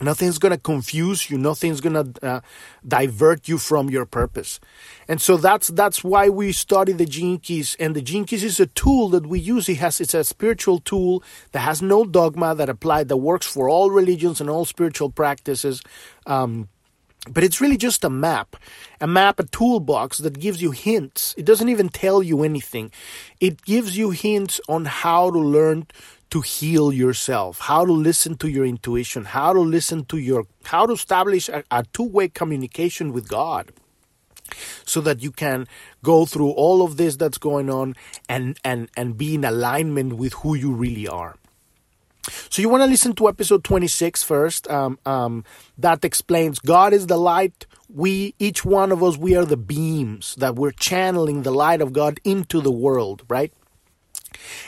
Nothing's 0.00 0.38
going 0.38 0.50
to 0.52 0.58
confuse 0.58 1.30
you. 1.30 1.38
Nothing's 1.38 1.80
going 1.80 2.12
to 2.12 2.26
uh, 2.26 2.40
divert 2.86 3.46
you 3.48 3.58
from 3.58 3.88
your 3.90 4.04
purpose. 4.04 4.58
And 5.06 5.20
so 5.20 5.36
that's 5.36 5.68
that's 5.68 6.02
why 6.02 6.28
we 6.28 6.50
study 6.52 6.92
the 6.92 7.06
keys. 7.06 7.76
And 7.78 7.94
the 7.94 8.02
keys 8.02 8.42
is 8.42 8.58
a 8.58 8.66
tool 8.66 9.08
that 9.10 9.26
we 9.26 9.38
use. 9.38 9.68
It 9.68 9.76
has 9.76 10.00
it's 10.00 10.14
a 10.14 10.24
spiritual 10.24 10.80
tool 10.80 11.22
that 11.52 11.60
has 11.60 11.80
no 11.80 12.04
dogma 12.04 12.54
that 12.56 12.68
applied 12.68 13.08
that 13.08 13.18
works 13.18 13.46
for 13.46 13.68
all 13.68 13.90
religions 13.90 14.40
and 14.40 14.50
all 14.50 14.64
spiritual 14.64 15.10
practices. 15.10 15.80
Um, 16.26 16.68
but 17.30 17.42
it's 17.42 17.60
really 17.60 17.76
just 17.76 18.04
a 18.04 18.10
map, 18.10 18.56
a 19.00 19.06
map, 19.06 19.40
a 19.40 19.44
toolbox 19.44 20.18
that 20.18 20.38
gives 20.38 20.60
you 20.60 20.72
hints. 20.72 21.34
It 21.38 21.44
doesn't 21.44 21.68
even 21.68 21.88
tell 21.88 22.22
you 22.22 22.42
anything. 22.42 22.90
It 23.40 23.62
gives 23.62 23.96
you 23.96 24.10
hints 24.10 24.60
on 24.68 24.84
how 24.84 25.30
to 25.30 25.38
learn 25.38 25.86
to 26.30 26.40
heal 26.40 26.92
yourself, 26.92 27.60
how 27.60 27.86
to 27.86 27.92
listen 27.92 28.36
to 28.38 28.48
your 28.48 28.66
intuition, 28.66 29.24
how 29.24 29.52
to 29.52 29.60
listen 29.60 30.04
to 30.06 30.18
your, 30.18 30.44
how 30.64 30.84
to 30.84 30.92
establish 30.92 31.48
a, 31.48 31.64
a 31.70 31.84
two 31.92 32.02
way 32.02 32.28
communication 32.28 33.12
with 33.12 33.28
God 33.28 33.72
so 34.84 35.00
that 35.00 35.22
you 35.22 35.30
can 35.30 35.66
go 36.02 36.26
through 36.26 36.50
all 36.50 36.82
of 36.82 36.96
this 36.96 37.16
that's 37.16 37.38
going 37.38 37.70
on 37.70 37.94
and, 38.28 38.58
and, 38.64 38.90
and 38.96 39.16
be 39.16 39.34
in 39.34 39.44
alignment 39.44 40.14
with 40.14 40.34
who 40.34 40.54
you 40.54 40.72
really 40.72 41.08
are. 41.08 41.36
So 42.50 42.62
you 42.62 42.68
want 42.68 42.82
to 42.82 42.86
listen 42.86 43.14
to 43.14 43.28
episode 43.28 43.64
26 43.64 44.22
first. 44.22 44.68
Um, 44.70 44.98
um, 45.04 45.44
that 45.78 46.04
explains 46.04 46.58
God 46.58 46.92
is 46.92 47.06
the 47.06 47.16
light. 47.16 47.66
We, 47.88 48.34
each 48.38 48.64
one 48.64 48.92
of 48.92 49.02
us, 49.02 49.16
we 49.16 49.36
are 49.36 49.44
the 49.44 49.56
beams 49.56 50.34
that 50.36 50.56
we're 50.56 50.72
channeling 50.72 51.42
the 51.42 51.50
light 51.52 51.80
of 51.80 51.92
God 51.92 52.20
into 52.24 52.60
the 52.60 52.72
world, 52.72 53.22
right? 53.28 53.52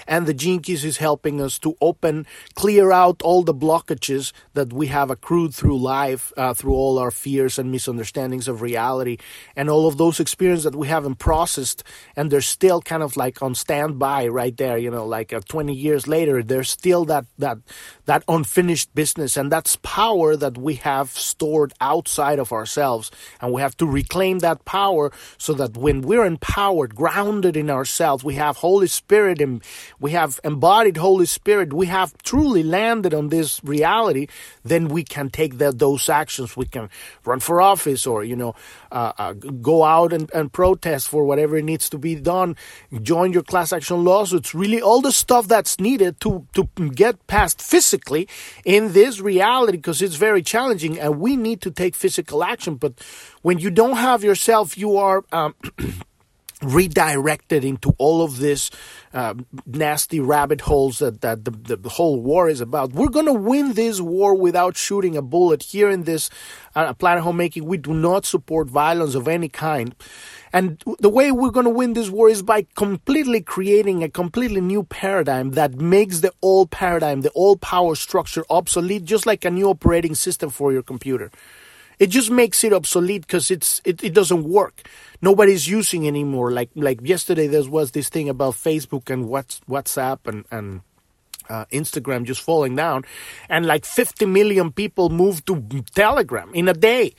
And 0.06 0.26
the 0.26 0.34
Keys 0.34 0.84
is 0.84 0.98
helping 0.98 1.40
us 1.40 1.58
to 1.60 1.76
open, 1.80 2.26
clear 2.54 2.92
out 2.92 3.22
all 3.22 3.42
the 3.42 3.54
blockages 3.54 4.32
that 4.54 4.72
we 4.72 4.86
have 4.88 5.10
accrued 5.10 5.54
through 5.54 5.78
life, 5.78 6.32
uh, 6.36 6.54
through 6.54 6.74
all 6.74 6.98
our 6.98 7.10
fears 7.10 7.58
and 7.58 7.70
misunderstandings 7.70 8.48
of 8.48 8.62
reality, 8.62 9.18
and 9.54 9.68
all 9.68 9.86
of 9.86 9.96
those 9.96 10.20
experiences 10.20 10.64
that 10.64 10.76
we 10.76 10.88
haven't 10.88 11.16
processed, 11.16 11.82
and 12.16 12.30
they're 12.30 12.40
still 12.40 12.80
kind 12.80 13.02
of 13.02 13.16
like 13.16 13.42
on 13.42 13.54
standby 13.54 14.28
right 14.28 14.56
there. 14.56 14.78
You 14.78 14.90
know, 14.90 15.06
like 15.06 15.32
uh, 15.32 15.40
20 15.40 15.72
years 15.72 16.06
later, 16.06 16.42
there's 16.42 16.70
still 16.70 17.04
that 17.06 17.26
that 17.38 17.58
that 18.06 18.22
unfinished 18.28 18.94
business, 18.94 19.36
and 19.36 19.50
that's 19.50 19.76
power 19.76 20.36
that 20.36 20.56
we 20.58 20.74
have 20.76 21.10
stored 21.10 21.72
outside 21.80 22.38
of 22.38 22.52
ourselves, 22.52 23.10
and 23.40 23.52
we 23.52 23.60
have 23.60 23.76
to 23.78 23.86
reclaim 23.86 24.38
that 24.40 24.64
power 24.64 25.12
so 25.38 25.52
that 25.54 25.76
when 25.76 26.02
we're 26.02 26.24
empowered, 26.24 26.94
grounded 26.94 27.56
in 27.56 27.70
ourselves, 27.70 28.24
we 28.24 28.34
have 28.34 28.56
Holy 28.56 28.86
Spirit 28.86 29.40
and 29.40 29.62
we 29.98 30.12
have 30.12 30.40
embodied 30.44 30.96
Holy 30.96 31.26
Spirit, 31.26 31.72
we 31.72 31.86
have 31.86 32.16
truly 32.22 32.62
landed 32.62 33.14
on 33.14 33.28
this 33.28 33.60
reality, 33.64 34.26
then 34.64 34.88
we 34.88 35.04
can 35.04 35.30
take 35.30 35.58
the, 35.58 35.72
those 35.72 36.08
actions. 36.08 36.56
We 36.56 36.66
can 36.66 36.90
run 37.24 37.40
for 37.40 37.60
office 37.60 38.06
or, 38.06 38.24
you 38.24 38.36
know, 38.36 38.54
uh, 38.92 39.12
uh, 39.18 39.32
go 39.32 39.84
out 39.84 40.12
and, 40.12 40.30
and 40.32 40.52
protest 40.52 41.08
for 41.08 41.24
whatever 41.24 41.60
needs 41.60 41.88
to 41.90 41.98
be 41.98 42.14
done, 42.14 42.56
join 43.02 43.32
your 43.32 43.42
class 43.42 43.72
action 43.72 44.04
lawsuits, 44.04 44.54
really 44.54 44.80
all 44.80 45.00
the 45.00 45.12
stuff 45.12 45.48
that's 45.48 45.78
needed 45.80 46.20
to, 46.20 46.46
to 46.54 46.64
get 46.90 47.26
past 47.26 47.60
physically 47.60 48.28
in 48.64 48.92
this 48.92 49.20
reality 49.20 49.78
because 49.78 50.02
it's 50.02 50.16
very 50.16 50.42
challenging 50.42 50.98
and 50.98 51.20
we 51.20 51.36
need 51.36 51.60
to 51.60 51.70
take 51.70 51.94
physical 51.94 52.42
action. 52.42 52.76
But 52.76 52.94
when 53.42 53.58
you 53.58 53.70
don't 53.70 53.96
have 53.96 54.24
yourself, 54.24 54.76
you 54.78 54.96
are. 54.96 55.24
Um, 55.32 55.54
redirected 56.62 57.64
into 57.64 57.94
all 57.98 58.22
of 58.22 58.38
this 58.38 58.70
uh, 59.12 59.34
nasty 59.66 60.20
rabbit 60.20 60.62
holes 60.62 60.98
that, 61.00 61.20
that 61.20 61.44
the, 61.44 61.76
the 61.76 61.88
whole 61.88 62.20
war 62.20 62.48
is 62.48 62.60
about. 62.60 62.92
We're 62.92 63.08
going 63.08 63.26
to 63.26 63.32
win 63.32 63.74
this 63.74 64.00
war 64.00 64.34
without 64.34 64.76
shooting 64.76 65.16
a 65.16 65.22
bullet. 65.22 65.62
Here 65.62 65.90
in 65.90 66.04
this 66.04 66.30
uh, 66.74 66.94
Planet 66.94 67.24
Homemaking, 67.24 67.66
we 67.66 67.76
do 67.76 67.92
not 67.92 68.24
support 68.24 68.68
violence 68.68 69.14
of 69.14 69.28
any 69.28 69.48
kind. 69.48 69.94
And 70.52 70.82
the 71.00 71.10
way 71.10 71.30
we're 71.30 71.50
going 71.50 71.64
to 71.64 71.70
win 71.70 71.92
this 71.92 72.08
war 72.08 72.30
is 72.30 72.42
by 72.42 72.66
completely 72.74 73.42
creating 73.42 74.02
a 74.02 74.08
completely 74.08 74.62
new 74.62 74.82
paradigm 74.82 75.50
that 75.50 75.74
makes 75.74 76.20
the 76.20 76.32
old 76.40 76.70
paradigm, 76.70 77.20
the 77.20 77.32
old 77.32 77.60
power 77.60 77.94
structure 77.94 78.44
obsolete, 78.48 79.04
just 79.04 79.26
like 79.26 79.44
a 79.44 79.50
new 79.50 79.68
operating 79.68 80.14
system 80.14 80.48
for 80.48 80.72
your 80.72 80.82
computer. 80.82 81.30
It 81.98 82.08
just 82.08 82.30
makes 82.30 82.62
it 82.64 82.72
obsolete 82.72 83.22
because 83.22 83.50
it's 83.50 83.80
it, 83.84 84.02
it 84.04 84.12
doesn't 84.12 84.44
work. 84.44 84.88
Nobody's 85.22 85.66
using 85.66 86.06
anymore. 86.06 86.50
Like 86.50 86.70
like 86.74 87.00
yesterday, 87.02 87.46
there 87.46 87.68
was 87.68 87.92
this 87.92 88.08
thing 88.08 88.28
about 88.28 88.54
Facebook 88.54 89.10
and 89.10 89.28
what's 89.28 89.60
WhatsApp 89.60 90.26
and 90.26 90.44
and 90.50 90.82
uh, 91.48 91.64
Instagram 91.72 92.24
just 92.24 92.42
falling 92.42 92.76
down, 92.76 93.04
and 93.48 93.66
like 93.66 93.84
50 93.84 94.26
million 94.26 94.72
people 94.72 95.08
moved 95.08 95.46
to 95.46 95.62
Telegram 95.94 96.50
in 96.54 96.68
a 96.68 96.74
day. 96.74 97.14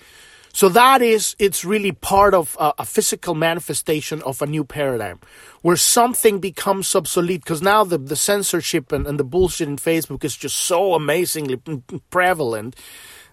So 0.58 0.70
that 0.70 1.04
is, 1.04 1.36
it's 1.38 1.64
really 1.64 1.92
part 1.92 2.34
of 2.34 2.58
a, 2.60 2.74
a, 2.80 2.86
physical 2.86 3.36
manifestation 3.36 4.24
of 4.24 4.42
a 4.42 4.48
new 4.48 4.64
paradigm 4.64 5.20
where 5.62 5.76
something 5.76 6.40
becomes 6.40 6.96
obsolete 6.96 7.44
because 7.44 7.62
now 7.62 7.84
the, 7.84 8.00
the 8.00 8.16
censorship 8.16 8.92
and, 8.92 9.06
and 9.06 9.20
the 9.20 9.24
bullshit 9.24 9.68
in 9.68 9.78
Facebook 9.78 10.24
is 10.24 10.36
just 10.36 10.56
so 10.56 10.96
amazingly 10.96 11.62
prevalent 12.10 12.76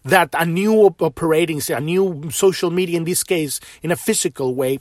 that 0.05 0.31
a 0.35 0.45
new 0.45 0.75
operating, 1.01 1.61
a 1.69 1.81
new 1.81 2.31
social 2.31 2.71
media 2.71 2.97
in 2.97 3.05
this 3.05 3.25
case, 3.25 3.61
in 3.83 3.91
a 3.91 3.97
physical 3.97 4.55
way, 4.55 4.81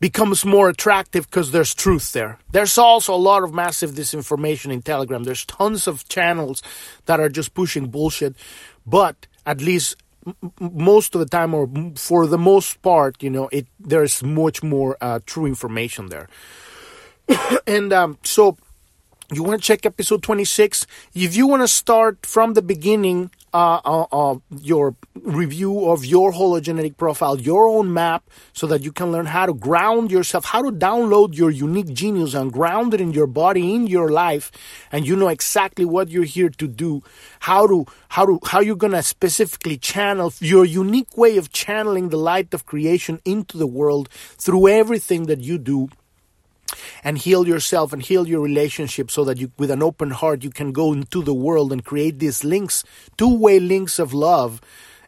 becomes 0.00 0.44
more 0.44 0.68
attractive 0.68 1.28
because 1.28 1.50
there's 1.50 1.74
truth 1.74 2.12
there. 2.12 2.38
There's 2.52 2.78
also 2.78 3.14
a 3.14 3.16
lot 3.16 3.42
of 3.42 3.52
massive 3.52 3.92
disinformation 3.92 4.72
in 4.72 4.82
Telegram. 4.82 5.24
There's 5.24 5.44
tons 5.44 5.86
of 5.86 6.08
channels 6.08 6.62
that 7.06 7.20
are 7.20 7.28
just 7.28 7.54
pushing 7.54 7.88
bullshit, 7.88 8.36
but 8.86 9.26
at 9.44 9.60
least 9.60 9.96
most 10.60 11.14
of 11.14 11.20
the 11.20 11.26
time 11.26 11.54
or 11.54 11.68
for 11.96 12.26
the 12.26 12.38
most 12.38 12.82
part 12.82 13.22
you 13.22 13.30
know 13.30 13.48
it 13.50 13.66
there's 13.78 14.22
much 14.22 14.62
more 14.62 14.96
uh, 15.00 15.20
true 15.24 15.46
information 15.46 16.08
there 16.08 16.28
and 17.66 17.92
um, 17.92 18.18
so 18.22 18.56
you 19.32 19.42
want 19.42 19.60
to 19.60 19.66
check 19.66 19.86
episode 19.86 20.22
26 20.22 20.86
if 21.14 21.34
you 21.34 21.46
want 21.46 21.62
to 21.62 21.68
start 21.68 22.26
from 22.26 22.54
the 22.54 22.62
beginning 22.62 23.30
uh, 23.58 23.80
uh, 23.84 24.06
uh, 24.12 24.38
your 24.60 24.94
review 25.24 25.90
of 25.90 26.04
your 26.04 26.30
hologenetic 26.32 26.96
profile, 26.96 27.40
your 27.40 27.66
own 27.66 27.92
map, 27.92 28.22
so 28.52 28.68
that 28.68 28.82
you 28.82 28.92
can 28.92 29.10
learn 29.10 29.26
how 29.26 29.46
to 29.46 29.52
ground 29.52 30.12
yourself, 30.12 30.44
how 30.44 30.62
to 30.62 30.70
download 30.70 31.36
your 31.36 31.50
unique 31.50 31.92
genius 31.92 32.34
and 32.34 32.52
ground 32.52 32.94
it 32.94 33.00
in 33.00 33.10
your 33.12 33.26
body, 33.26 33.74
in 33.74 33.88
your 33.88 34.10
life, 34.10 34.52
and 34.92 35.08
you 35.08 35.16
know 35.16 35.26
exactly 35.26 35.84
what 35.84 36.08
you're 36.08 36.32
here 36.36 36.50
to 36.50 36.68
do, 36.68 37.02
how 37.40 37.66
to 37.66 37.84
how 38.10 38.24
to 38.26 38.38
how 38.44 38.60
you're 38.60 38.76
gonna 38.76 39.02
specifically 39.02 39.76
channel 39.76 40.32
your 40.38 40.64
unique 40.64 41.16
way 41.16 41.36
of 41.36 41.50
channeling 41.50 42.10
the 42.10 42.16
light 42.30 42.54
of 42.54 42.64
creation 42.64 43.20
into 43.24 43.58
the 43.58 43.66
world 43.66 44.08
through 44.44 44.68
everything 44.68 45.26
that 45.26 45.40
you 45.40 45.58
do 45.58 45.88
and 47.04 47.18
heal 47.18 47.46
yourself 47.46 47.92
and 47.92 48.02
heal 48.02 48.26
your 48.26 48.40
relationship 48.40 49.10
so 49.10 49.24
that 49.24 49.38
you 49.38 49.50
with 49.58 49.70
an 49.70 49.82
open 49.82 50.10
heart 50.10 50.44
you 50.44 50.50
can 50.50 50.72
go 50.72 50.92
into 50.92 51.22
the 51.22 51.34
world 51.34 51.72
and 51.72 51.84
create 51.84 52.18
these 52.18 52.44
links 52.44 52.84
two-way 53.16 53.60
links 53.60 53.98
of 53.98 54.12
love 54.12 54.60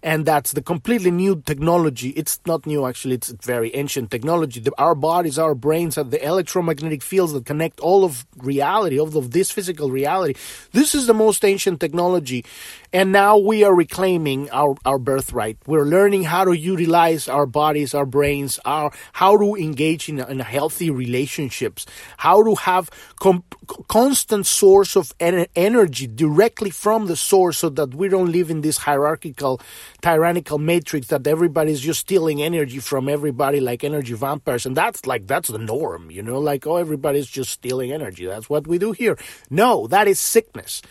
and 0.02 0.25
that's 0.25 0.52
the 0.52 0.62
completely 0.62 1.11
new 1.11 1.42
technology. 1.45 2.11
It's 2.11 2.40
not 2.47 2.66
new, 2.66 2.87
actually, 2.87 3.16
it's 3.16 3.28
very 3.28 3.75
ancient 3.75 4.11
technology. 4.11 4.61
The, 4.61 4.73
our 4.78 4.95
bodies, 4.95 5.38
our 5.38 5.54
brains 5.54 5.99
are 5.99 6.04
the 6.04 6.25
electromagnetic 6.25 7.02
fields 7.02 7.33
that 7.33 7.45
connect 7.45 7.80
all 7.80 8.04
of 8.04 8.26
reality, 8.38 8.99
all 8.99 9.16
of 9.16 9.30
this 9.33 9.50
physical 9.50 9.90
reality. 9.90 10.35
This 10.73 10.95
is 10.95 11.07
the 11.07 11.14
most 11.14 11.45
ancient 11.45 11.80
technology. 11.80 12.45
And 12.92 13.12
now 13.12 13.38
we 13.38 13.62
are 13.62 13.75
reclaiming 13.75 14.50
our, 14.50 14.75
our 14.85 14.99
birthright. 14.99 15.59
We're 15.66 15.85
learning 15.85 16.25
how 16.25 16.45
to 16.45 16.57
utilize 16.57 17.28
our 17.28 17.47
bodies, 17.47 17.95
our 17.95 18.07
brains, 18.07 18.59
our, 18.64 18.92
how 19.12 19.37
to 19.37 19.54
engage 19.54 20.09
in, 20.09 20.19
in 20.19 20.40
healthy 20.40 20.90
relationships, 20.90 21.87
how 22.16 22.42
to 22.42 22.54
have 22.57 22.90
com- 23.21 23.45
constant 23.88 24.47
source 24.47 24.97
of 24.97 25.14
en- 25.21 25.47
energy 25.54 26.07
directly 26.07 26.71
from 26.71 27.07
the 27.07 27.16
source 27.16 27.59
so 27.59 27.69
that 27.69 27.95
we 27.95 28.09
don't 28.09 28.33
live 28.33 28.50
in 28.50 28.62
this 28.62 28.78
hierarchical 28.78 29.61
tyrannical 30.00 30.59
matrix 30.59 31.09
that 31.09 31.26
everybody's 31.26 31.80
just 31.80 32.00
stealing 32.00 32.42
energy 32.42 32.78
from 32.78 33.09
everybody 33.09 33.61
like 33.61 33.85
energy 33.85 34.14
vampires 34.14 34.66
and 34.66 34.76
that's 34.76 35.06
like 35.06 35.26
that's 35.26 35.49
the 35.49 35.59
norm 35.59 36.11
you 36.11 36.23
know 36.23 36.38
like 36.38 36.66
oh 36.66 36.76
everybody's 36.76 37.26
just 37.26 37.50
stealing 37.50 37.92
energy 37.92 38.26
that's 38.26 38.49
what 38.49 38.66
we 38.66 38.78
do 38.78 38.92
here 38.92 39.18
no 39.50 39.87
that 39.87 40.09
is 40.09 40.18
sickness 40.18 40.82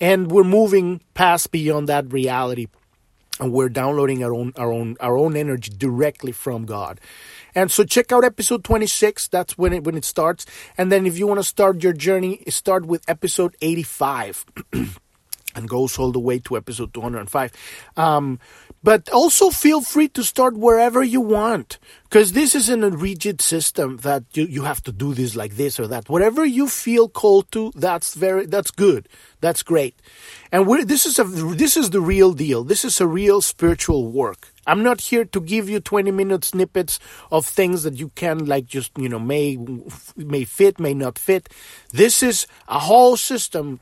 and 0.00 0.30
we're 0.30 0.44
moving 0.44 1.00
past 1.14 1.50
beyond 1.50 1.88
that 1.88 2.12
reality 2.12 2.66
and 3.40 3.52
we're 3.52 3.68
downloading 3.68 4.22
our 4.22 4.34
own 4.34 4.52
our 4.56 4.70
own 4.72 4.96
our 5.00 5.16
own 5.16 5.36
energy 5.36 5.72
directly 5.76 6.32
from 6.32 6.66
God. 6.66 7.00
And 7.54 7.70
so 7.70 7.84
check 7.84 8.12
out 8.12 8.22
episode 8.22 8.62
26. 8.62 9.28
That's 9.28 9.58
when 9.58 9.72
it 9.72 9.84
when 9.84 9.96
it 9.96 10.04
starts. 10.04 10.46
And 10.76 10.92
then 10.92 11.06
if 11.06 11.18
you 11.18 11.26
want 11.26 11.40
to 11.40 11.44
start 11.44 11.82
your 11.82 11.94
journey, 11.94 12.42
start 12.48 12.86
with 12.86 13.02
episode 13.08 13.56
85. 13.60 14.44
and 15.54 15.68
goes 15.68 15.98
all 15.98 16.12
the 16.12 16.20
way 16.20 16.38
to 16.40 16.56
episode 16.56 16.92
205. 16.94 17.52
Um, 17.96 18.38
but 18.82 19.10
also 19.10 19.50
feel 19.50 19.82
free 19.82 20.08
to 20.08 20.22
start 20.22 20.56
wherever 20.56 21.02
you 21.02 21.20
want 21.20 21.78
because 22.04 22.32
this 22.32 22.54
isn't 22.54 22.82
a 22.82 22.90
rigid 22.90 23.40
system 23.40 23.98
that 23.98 24.24
you, 24.32 24.44
you 24.44 24.62
have 24.62 24.82
to 24.82 24.92
do 24.92 25.12
this 25.12 25.36
like 25.36 25.56
this 25.56 25.78
or 25.78 25.86
that. 25.86 26.08
Whatever 26.08 26.44
you 26.44 26.66
feel 26.66 27.08
called 27.08 27.52
to, 27.52 27.72
that's 27.74 28.14
very, 28.14 28.46
that's 28.46 28.70
good. 28.70 29.08
That's 29.40 29.62
great. 29.62 29.94
And 30.50 30.66
we 30.66 30.84
this 30.84 31.04
is 31.04 31.18
a, 31.18 31.24
this 31.24 31.76
is 31.76 31.90
the 31.90 32.00
real 32.00 32.32
deal. 32.32 32.64
This 32.64 32.84
is 32.84 33.00
a 33.00 33.06
real 33.06 33.40
spiritual 33.42 34.10
work. 34.10 34.48
I'm 34.66 34.82
not 34.82 35.00
here 35.00 35.24
to 35.24 35.40
give 35.40 35.68
you 35.68 35.80
20 35.80 36.10
minute 36.10 36.44
snippets 36.44 36.98
of 37.30 37.46
things 37.46 37.82
that 37.82 37.94
you 37.94 38.10
can 38.10 38.46
like 38.46 38.66
just, 38.66 38.96
you 38.96 39.08
know, 39.08 39.18
may, 39.18 39.58
may 40.16 40.44
fit, 40.44 40.80
may 40.80 40.94
not 40.94 41.18
fit. 41.18 41.48
This 41.92 42.22
is 42.22 42.46
a 42.68 42.78
whole 42.78 43.16
system 43.16 43.80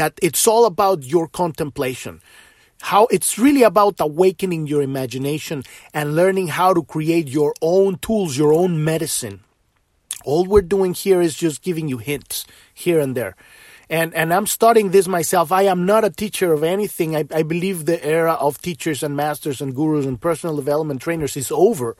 that 0.00 0.18
it's 0.22 0.46
all 0.46 0.64
about 0.64 1.04
your 1.04 1.28
contemplation. 1.28 2.22
How 2.80 3.06
it's 3.10 3.38
really 3.38 3.62
about 3.62 3.96
awakening 4.00 4.66
your 4.66 4.80
imagination 4.80 5.62
and 5.92 6.16
learning 6.16 6.48
how 6.48 6.72
to 6.72 6.82
create 6.82 7.28
your 7.28 7.52
own 7.60 7.98
tools, 7.98 8.38
your 8.38 8.54
own 8.54 8.82
medicine. 8.82 9.40
All 10.24 10.46
we're 10.46 10.62
doing 10.62 10.94
here 10.94 11.20
is 11.20 11.34
just 11.34 11.60
giving 11.60 11.86
you 11.86 11.98
hints 11.98 12.46
here 12.72 12.98
and 12.98 13.14
there. 13.14 13.36
And, 13.90 14.14
and 14.14 14.32
I'm 14.32 14.46
studying 14.46 14.90
this 14.90 15.06
myself. 15.06 15.52
I 15.52 15.64
am 15.64 15.84
not 15.84 16.02
a 16.02 16.10
teacher 16.22 16.54
of 16.54 16.62
anything. 16.62 17.14
I, 17.14 17.26
I 17.34 17.42
believe 17.42 17.84
the 17.84 18.02
era 18.02 18.32
of 18.32 18.62
teachers 18.62 19.02
and 19.02 19.14
masters 19.14 19.60
and 19.60 19.74
gurus 19.74 20.06
and 20.06 20.18
personal 20.18 20.56
development 20.56 21.02
trainers 21.02 21.36
is 21.36 21.52
over. 21.52 21.94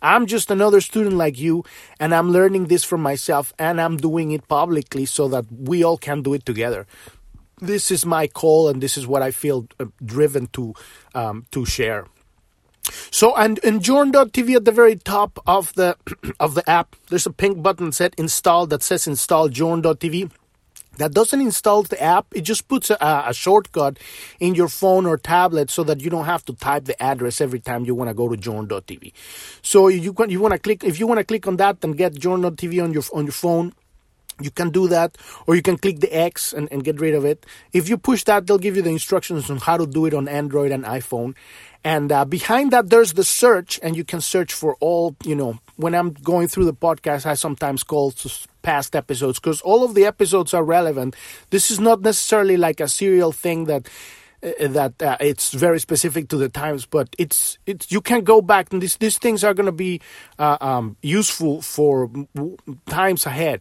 I'm 0.00 0.26
just 0.26 0.50
another 0.50 0.80
student 0.80 1.16
like 1.16 1.38
you, 1.38 1.64
and 1.98 2.12
I'm 2.12 2.30
learning 2.30 2.66
this 2.66 2.82
for 2.82 2.98
myself, 2.98 3.54
and 3.56 3.80
I'm 3.80 3.96
doing 3.96 4.32
it 4.32 4.48
publicly 4.48 5.06
so 5.06 5.28
that 5.28 5.46
we 5.50 5.84
all 5.84 5.96
can 5.96 6.22
do 6.22 6.34
it 6.34 6.44
together 6.44 6.86
this 7.62 7.90
is 7.90 8.04
my 8.04 8.26
call 8.26 8.68
and 8.68 8.82
this 8.82 8.98
is 8.98 9.06
what 9.06 9.22
I 9.22 9.30
feel 9.30 9.66
uh, 9.80 9.86
driven 10.04 10.48
to 10.48 10.74
um, 11.14 11.46
to 11.52 11.64
share. 11.64 12.06
So 13.10 13.36
and 13.36 13.58
in 13.58 13.80
Journ.tv 13.80 14.56
at 14.56 14.64
the 14.64 14.72
very 14.72 14.96
top 14.96 15.38
of 15.46 15.72
the 15.74 15.96
of 16.40 16.54
the 16.54 16.68
app, 16.68 16.96
there's 17.08 17.26
a 17.26 17.32
pink 17.32 17.62
button 17.62 17.92
set 17.92 18.14
install 18.16 18.66
that 18.66 18.82
says 18.82 19.06
install 19.06 19.48
Journ.tv. 19.48 20.30
That 20.98 21.14
doesn't 21.14 21.40
install 21.40 21.84
the 21.84 22.02
app. 22.02 22.26
It 22.34 22.42
just 22.42 22.68
puts 22.68 22.90
a, 22.90 22.98
a, 23.00 23.32
shortcut 23.32 23.98
in 24.40 24.54
your 24.54 24.68
phone 24.68 25.06
or 25.06 25.16
tablet 25.16 25.70
so 25.70 25.82
that 25.84 26.02
you 26.02 26.10
don't 26.10 26.26
have 26.26 26.44
to 26.44 26.52
type 26.52 26.84
the 26.84 27.02
address 27.02 27.40
every 27.40 27.60
time 27.60 27.86
you 27.86 27.94
want 27.94 28.10
to 28.10 28.14
go 28.14 28.28
to 28.28 28.36
Journ.tv. 28.36 29.12
So 29.62 29.88
you 29.88 30.14
you 30.28 30.40
want 30.40 30.52
to 30.52 30.58
click 30.58 30.84
if 30.84 31.00
you 31.00 31.06
want 31.06 31.18
to 31.18 31.24
click 31.24 31.46
on 31.46 31.56
that 31.56 31.82
and 31.82 31.96
get 31.96 32.14
Journ.tv 32.14 32.84
on 32.84 32.92
your 32.92 33.04
on 33.14 33.24
your 33.24 33.32
phone 33.32 33.72
you 34.40 34.50
can 34.50 34.70
do 34.70 34.88
that, 34.88 35.18
or 35.46 35.54
you 35.54 35.62
can 35.62 35.76
click 35.76 36.00
the 36.00 36.12
X 36.12 36.52
and, 36.52 36.68
and 36.72 36.84
get 36.84 37.00
rid 37.00 37.14
of 37.14 37.24
it. 37.24 37.44
If 37.72 37.88
you 37.88 37.96
push 37.98 38.24
that, 38.24 38.46
they'll 38.46 38.58
give 38.58 38.76
you 38.76 38.82
the 38.82 38.90
instructions 38.90 39.50
on 39.50 39.58
how 39.58 39.76
to 39.76 39.86
do 39.86 40.06
it 40.06 40.14
on 40.14 40.28
Android 40.28 40.72
and 40.72 40.84
iPhone. 40.84 41.34
And 41.84 42.12
uh, 42.12 42.24
behind 42.24 42.70
that, 42.70 42.90
there's 42.90 43.14
the 43.14 43.24
search, 43.24 43.80
and 43.82 43.96
you 43.96 44.04
can 44.04 44.20
search 44.20 44.52
for 44.52 44.76
all, 44.80 45.16
you 45.24 45.34
know, 45.34 45.58
when 45.76 45.94
I'm 45.94 46.12
going 46.12 46.46
through 46.48 46.66
the 46.66 46.74
podcast, 46.74 47.26
I 47.26 47.34
sometimes 47.34 47.82
call 47.82 48.12
past 48.62 48.94
episodes 48.94 49.40
because 49.40 49.60
all 49.62 49.84
of 49.84 49.94
the 49.94 50.04
episodes 50.04 50.54
are 50.54 50.64
relevant. 50.64 51.16
This 51.50 51.70
is 51.70 51.80
not 51.80 52.00
necessarily 52.00 52.56
like 52.56 52.80
a 52.80 52.88
serial 52.88 53.32
thing 53.32 53.64
that 53.64 53.88
uh, 54.42 54.68
that 54.68 55.02
uh, 55.02 55.16
it's 55.20 55.52
very 55.52 55.78
specific 55.78 56.28
to 56.28 56.36
the 56.36 56.48
times, 56.48 56.86
but 56.86 57.14
it's 57.18 57.58
it's 57.66 57.92
you 57.92 58.00
can 58.00 58.22
go 58.22 58.40
back 58.40 58.72
and 58.72 58.82
these 58.82 58.96
these 58.96 59.18
things 59.18 59.44
are 59.44 59.54
going 59.54 59.66
to 59.66 59.72
be 59.72 60.00
uh, 60.38 60.58
um, 60.60 60.96
useful 61.02 61.62
for 61.62 62.10
times 62.86 63.26
ahead. 63.26 63.60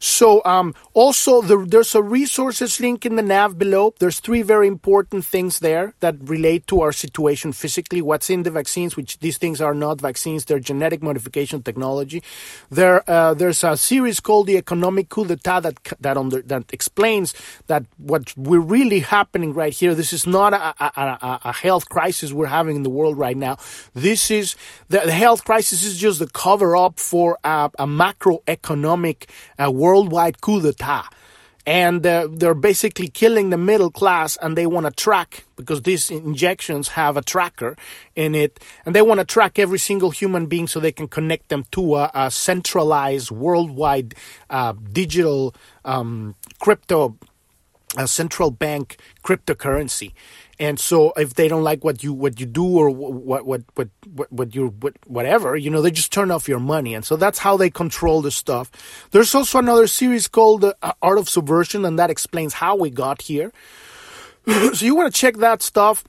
So 0.00 0.42
um, 0.46 0.74
also 0.94 1.42
the, 1.42 1.58
there's 1.58 1.94
a 1.94 2.02
resources 2.02 2.80
link 2.80 3.04
in 3.04 3.16
the 3.16 3.22
nav 3.22 3.58
below. 3.58 3.94
There's 3.98 4.18
three 4.18 4.40
very 4.40 4.66
important 4.66 5.26
things 5.26 5.60
there 5.60 5.92
that 6.00 6.16
relate 6.20 6.66
to 6.68 6.80
our 6.80 6.90
situation 6.90 7.52
physically. 7.52 8.00
What's 8.00 8.30
in 8.30 8.42
the 8.42 8.50
vaccines, 8.50 8.96
which 8.96 9.18
these 9.18 9.36
things 9.36 9.60
are 9.60 9.74
not 9.74 10.00
vaccines, 10.00 10.46
they're 10.46 10.58
genetic 10.58 11.02
modification 11.02 11.62
technology. 11.62 12.22
There, 12.70 13.08
uh, 13.08 13.34
there's 13.34 13.62
a 13.62 13.76
series 13.76 14.20
called 14.20 14.46
the 14.46 14.56
Economic 14.56 15.10
Coup 15.10 15.26
d'etat 15.26 15.60
that 15.60 15.76
that 16.00 16.16
under, 16.16 16.40
that 16.42 16.64
explains 16.72 17.34
that 17.66 17.84
what 17.98 18.34
we're 18.38 18.58
really 18.58 19.00
happening 19.00 19.52
right 19.52 19.74
here. 19.74 19.94
This 19.94 20.14
is 20.14 20.26
not 20.26 20.54
a, 20.54 20.74
a, 20.82 20.90
a, 20.96 21.40
a 21.44 21.52
health 21.52 21.90
crisis 21.90 22.32
we're 22.32 22.46
having 22.46 22.76
in 22.76 22.84
the 22.84 22.90
world 22.90 23.18
right 23.18 23.36
now. 23.36 23.58
This 23.92 24.30
is 24.30 24.56
the, 24.88 25.00
the 25.00 25.12
health 25.12 25.44
crisis 25.44 25.84
is 25.84 25.98
just 25.98 26.20
the 26.20 26.26
cover 26.28 26.74
up 26.74 26.98
for 26.98 27.38
a, 27.44 27.70
a 27.78 27.86
macroeconomic 27.86 29.28
uh, 29.58 29.70
worldwide 29.90 30.40
coup 30.40 30.60
d'etat. 30.60 31.06
And 31.66 32.06
uh, 32.06 32.26
they're 32.30 32.54
basically 32.54 33.08
killing 33.08 33.50
the 33.50 33.58
middle 33.58 33.90
class, 33.90 34.38
and 34.40 34.56
they 34.56 34.66
want 34.66 34.86
to 34.86 34.92
track 34.92 35.44
because 35.56 35.82
these 35.82 36.10
injections 36.10 36.88
have 36.88 37.18
a 37.18 37.22
tracker 37.22 37.76
in 38.16 38.34
it, 38.34 38.58
and 38.84 38.94
they 38.94 39.02
want 39.02 39.20
to 39.20 39.26
track 39.26 39.58
every 39.58 39.78
single 39.78 40.10
human 40.10 40.46
being 40.46 40.66
so 40.66 40.80
they 40.80 40.90
can 40.92 41.06
connect 41.06 41.48
them 41.48 41.64
to 41.72 41.96
a, 41.96 42.10
a 42.14 42.30
centralized 42.30 43.30
worldwide 43.30 44.14
uh, 44.48 44.72
digital 44.92 45.54
um, 45.84 46.34
crypto 46.60 47.16
a 47.96 48.06
central 48.06 48.50
bank 48.50 48.96
cryptocurrency. 49.24 50.12
And 50.58 50.78
so 50.78 51.12
if 51.16 51.34
they 51.34 51.48
don't 51.48 51.64
like 51.64 51.82
what 51.84 52.02
you 52.02 52.12
what 52.12 52.38
you 52.38 52.46
do 52.46 52.64
or 52.64 52.90
what 52.90 53.46
what 53.46 53.62
what 53.74 53.88
what, 54.14 54.32
what 54.32 54.54
you 54.54 54.74
what, 54.80 54.94
whatever 55.06 55.56
you 55.56 55.70
know 55.70 55.80
they 55.80 55.90
just 55.90 56.12
turn 56.12 56.30
off 56.30 56.48
your 56.48 56.60
money. 56.60 56.94
And 56.94 57.04
so 57.04 57.16
that's 57.16 57.38
how 57.38 57.56
they 57.56 57.70
control 57.70 58.20
the 58.20 58.30
stuff. 58.30 58.70
There's 59.10 59.34
also 59.34 59.58
another 59.58 59.86
series 59.86 60.28
called 60.28 60.64
uh, 60.64 60.92
art 61.00 61.18
of 61.18 61.28
subversion 61.28 61.84
and 61.84 61.98
that 61.98 62.10
explains 62.10 62.54
how 62.54 62.76
we 62.76 62.90
got 62.90 63.22
here. 63.22 63.52
So 64.46 64.84
you 64.84 64.94
want 64.94 65.12
to 65.14 65.20
check 65.20 65.36
that 65.36 65.62
stuff. 65.62 66.04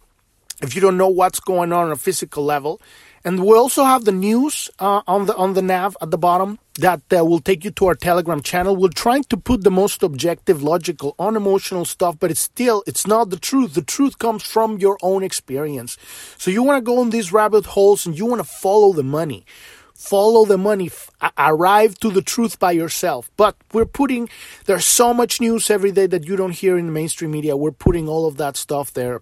If 0.61 0.75
you 0.75 0.81
don't 0.81 0.97
know 0.97 1.09
what's 1.09 1.39
going 1.39 1.73
on 1.73 1.85
on 1.85 1.91
a 1.91 1.95
physical 1.95 2.43
level 2.43 2.81
and 3.23 3.43
we 3.45 3.55
also 3.55 3.83
have 3.83 4.05
the 4.05 4.11
news 4.11 4.69
uh, 4.79 5.01
on 5.07 5.25
the 5.27 5.35
on 5.35 5.53
the 5.53 5.61
nav 5.61 5.95
at 6.01 6.11
the 6.11 6.17
bottom 6.17 6.59
that 6.75 7.01
uh, 7.15 7.23
will 7.23 7.39
take 7.39 7.63
you 7.63 7.71
to 7.71 7.85
our 7.87 7.95
Telegram 7.95 8.41
channel. 8.41 8.75
We're 8.75 8.89
trying 8.89 9.25
to 9.25 9.37
put 9.37 9.63
the 9.63 9.71
most 9.71 10.01
objective, 10.01 10.63
logical, 10.63 11.15
unemotional 11.19 11.85
stuff, 11.85 12.17
but 12.19 12.31
it's 12.31 12.41
still 12.41 12.83
it's 12.87 13.05
not 13.05 13.29
the 13.29 13.37
truth. 13.37 13.73
The 13.73 13.83
truth 13.83 14.17
comes 14.17 14.43
from 14.43 14.79
your 14.79 14.97
own 15.01 15.23
experience. 15.23 15.97
So 16.37 16.49
you 16.49 16.63
want 16.63 16.77
to 16.77 16.81
go 16.81 17.01
in 17.01 17.11
these 17.11 17.31
rabbit 17.31 17.65
holes 17.65 18.05
and 18.05 18.17
you 18.17 18.25
want 18.25 18.41
to 18.41 18.47
follow 18.47 18.93
the 18.93 19.03
money. 19.03 19.45
Follow 19.93 20.45
the 20.45 20.57
money, 20.57 20.87
f- 20.87 21.11
arrive 21.37 21.93
to 21.99 22.09
the 22.09 22.23
truth 22.23 22.57
by 22.57 22.71
yourself. 22.71 23.29
But 23.37 23.55
we're 23.71 23.85
putting, 23.85 24.29
there's 24.65 24.85
so 24.85 25.13
much 25.13 25.39
news 25.39 25.69
every 25.69 25.91
day 25.91 26.07
that 26.07 26.25
you 26.27 26.35
don't 26.35 26.53
hear 26.55 26.75
in 26.75 26.87
the 26.87 26.91
mainstream 26.91 27.29
media. 27.29 27.55
We're 27.55 27.69
putting 27.69 28.09
all 28.09 28.25
of 28.25 28.37
that 28.37 28.57
stuff 28.57 28.91
there 28.91 29.21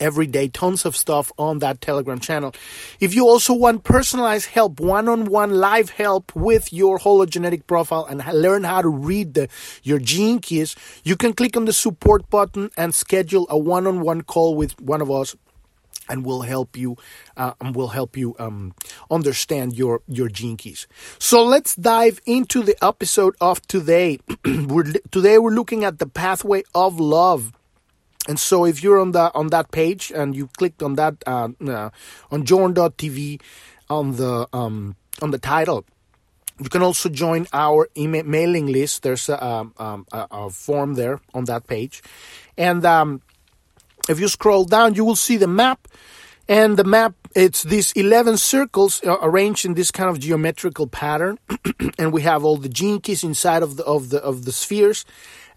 every 0.00 0.26
day, 0.26 0.48
tons 0.48 0.84
of 0.84 0.96
stuff 0.96 1.32
on 1.38 1.58
that 1.60 1.80
Telegram 1.80 2.18
channel. 2.18 2.54
If 3.00 3.14
you 3.14 3.26
also 3.26 3.54
want 3.54 3.84
personalized 3.84 4.46
help, 4.46 4.80
one 4.80 5.08
on 5.08 5.26
one 5.26 5.50
live 5.50 5.90
help 5.90 6.34
with 6.34 6.72
your 6.72 6.98
hologenetic 6.98 7.66
profile 7.66 8.04
and 8.04 8.24
learn 8.32 8.64
how 8.64 8.82
to 8.82 8.88
read 8.88 9.34
the, 9.34 9.48
your 9.82 9.98
gene 9.98 10.38
keys, 10.38 10.76
you 11.04 11.16
can 11.16 11.32
click 11.32 11.56
on 11.56 11.64
the 11.64 11.72
support 11.72 12.28
button 12.30 12.70
and 12.76 12.94
schedule 12.94 13.46
a 13.50 13.58
one 13.58 13.86
on 13.86 14.00
one 14.00 14.22
call 14.22 14.54
with 14.54 14.80
one 14.80 15.00
of 15.00 15.10
us. 15.10 15.36
And 16.08 16.24
we'll 16.24 16.42
help 16.42 16.76
you, 16.76 16.96
uh, 17.36 17.54
and 17.60 17.74
we'll 17.74 17.88
help 17.88 18.16
you 18.16 18.36
um, 18.38 18.74
understand 19.10 19.74
your 19.76 20.02
your 20.06 20.28
gene 20.28 20.56
keys. 20.56 20.86
So 21.18 21.42
let's 21.42 21.74
dive 21.74 22.20
into 22.26 22.62
the 22.62 22.76
episode 22.80 23.34
of 23.40 23.60
today. 23.66 24.20
we're, 24.44 24.84
today 25.10 25.40
we're 25.40 25.50
looking 25.50 25.82
at 25.82 25.98
the 25.98 26.06
pathway 26.06 26.62
of 26.76 27.00
love 27.00 27.55
and 28.28 28.38
so 28.38 28.64
if 28.64 28.82
you're 28.82 29.00
on 29.00 29.12
that 29.12 29.32
on 29.34 29.48
that 29.48 29.70
page 29.70 30.12
and 30.14 30.36
you 30.36 30.48
clicked 30.56 30.82
on 30.82 30.94
that 30.94 31.14
uh, 31.26 31.48
uh, 31.66 31.90
on 32.30 32.44
journ.tv 32.44 33.40
on 33.88 34.16
the 34.16 34.48
um, 34.52 34.96
on 35.22 35.30
the 35.30 35.38
title, 35.38 35.84
you 36.58 36.68
can 36.68 36.82
also 36.82 37.08
join 37.08 37.46
our 37.52 37.88
email 37.96 38.24
mailing 38.24 38.66
list. 38.66 39.02
There's 39.02 39.28
a, 39.28 39.44
um, 39.44 39.74
um, 39.78 40.06
a, 40.12 40.26
a 40.30 40.50
form 40.50 40.94
there 40.94 41.20
on 41.34 41.44
that 41.44 41.66
page, 41.66 42.02
and 42.56 42.84
um, 42.84 43.22
if 44.08 44.20
you 44.20 44.28
scroll 44.28 44.64
down, 44.64 44.94
you 44.94 45.04
will 45.04 45.16
see 45.16 45.36
the 45.36 45.48
map. 45.48 45.88
And 46.48 46.76
the 46.76 46.84
map, 46.84 47.14
it's 47.34 47.64
these 47.64 47.90
11 47.92 48.36
circles 48.36 49.02
uh, 49.04 49.16
arranged 49.20 49.64
in 49.64 49.74
this 49.74 49.90
kind 49.90 50.08
of 50.08 50.20
geometrical 50.20 50.86
pattern. 50.86 51.40
and 51.98 52.12
we 52.12 52.22
have 52.22 52.44
all 52.44 52.56
the 52.56 52.68
gene 52.68 53.00
keys 53.00 53.24
inside 53.24 53.64
of 53.64 53.76
the, 53.76 53.84
of 53.84 54.10
the, 54.10 54.22
of 54.22 54.44
the 54.44 54.52
spheres. 54.52 55.04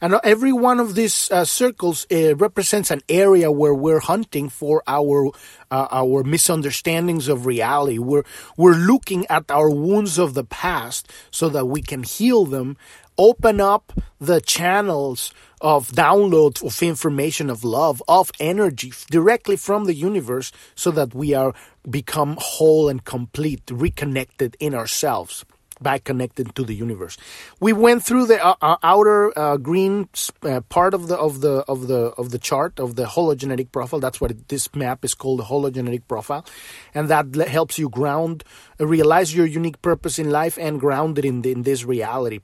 And 0.01 0.15
every 0.23 0.53
one 0.53 0.79
of 0.79 0.95
these 0.95 1.29
uh, 1.29 1.43
circles 1.43 2.07
uh, 2.09 2.35
represents 2.35 2.89
an 2.89 3.01
area 3.09 3.51
where 3.51 3.73
we're 3.73 3.99
hunting 3.99 4.47
for 4.47 4.81
our 4.87 5.31
uh, 5.71 5.87
our 5.91 6.23
misunderstandings 6.23 7.27
of 7.27 7.45
reality. 7.45 7.97
We're 7.97 8.23
we're 8.55 8.75
looking 8.75 9.25
at 9.27 9.51
our 9.51 9.69
wounds 9.69 10.17
of 10.17 10.35
the 10.35 10.45
past 10.45 11.11
so 11.31 11.49
that 11.49 11.65
we 11.65 11.81
can 11.81 12.03
heal 12.03 12.45
them, 12.45 12.77
open 13.17 13.59
up 13.59 13.91
the 14.19 14.39
channels 14.39 15.33
of 15.59 15.89
download 15.89 16.63
of 16.63 16.81
information 16.81 17.49
of 17.49 17.65
love 17.65 18.01
of 18.07 18.31
energy 18.39 18.93
directly 19.11 19.57
from 19.57 19.83
the 19.83 19.93
universe 19.93 20.53
so 20.75 20.91
that 20.91 21.13
we 21.13 21.33
are 21.33 21.53
become 21.89 22.37
whole 22.39 22.87
and 22.87 23.03
complete 23.03 23.63
reconnected 23.69 24.55
in 24.61 24.73
ourselves 24.73 25.43
back 25.81 26.03
connected 26.03 26.53
to 26.55 26.63
the 26.63 26.73
universe. 26.73 27.17
We 27.59 27.73
went 27.73 28.03
through 28.03 28.25
the 28.27 28.43
uh, 28.43 28.55
uh 28.61 28.77
outer 28.83 29.37
uh, 29.37 29.57
green 29.57 30.09
uh, 30.43 30.61
part 30.69 30.93
of 30.93 31.07
the 31.07 31.17
of 31.17 31.41
the 31.41 31.63
of 31.67 31.87
the 31.87 32.13
of 32.17 32.31
the 32.31 32.39
chart 32.39 32.79
of 32.79 32.95
the 32.95 33.05
hologenetic 33.05 33.71
profile. 33.71 33.99
That's 33.99 34.19
what 34.21 34.31
it, 34.31 34.47
this 34.47 34.73
map 34.75 35.05
is 35.05 35.13
called, 35.13 35.39
the 35.39 35.45
hologenetic 35.45 36.07
profile, 36.07 36.45
and 36.93 37.09
that 37.09 37.33
helps 37.47 37.79
you 37.79 37.89
ground, 37.89 38.43
realize 38.79 39.35
your 39.35 39.45
unique 39.45 39.81
purpose 39.81 40.19
in 40.19 40.29
life, 40.29 40.57
and 40.59 40.79
ground 40.79 41.19
it 41.19 41.25
in 41.25 41.43
in 41.43 41.63
this 41.63 41.83
reality 41.85 42.39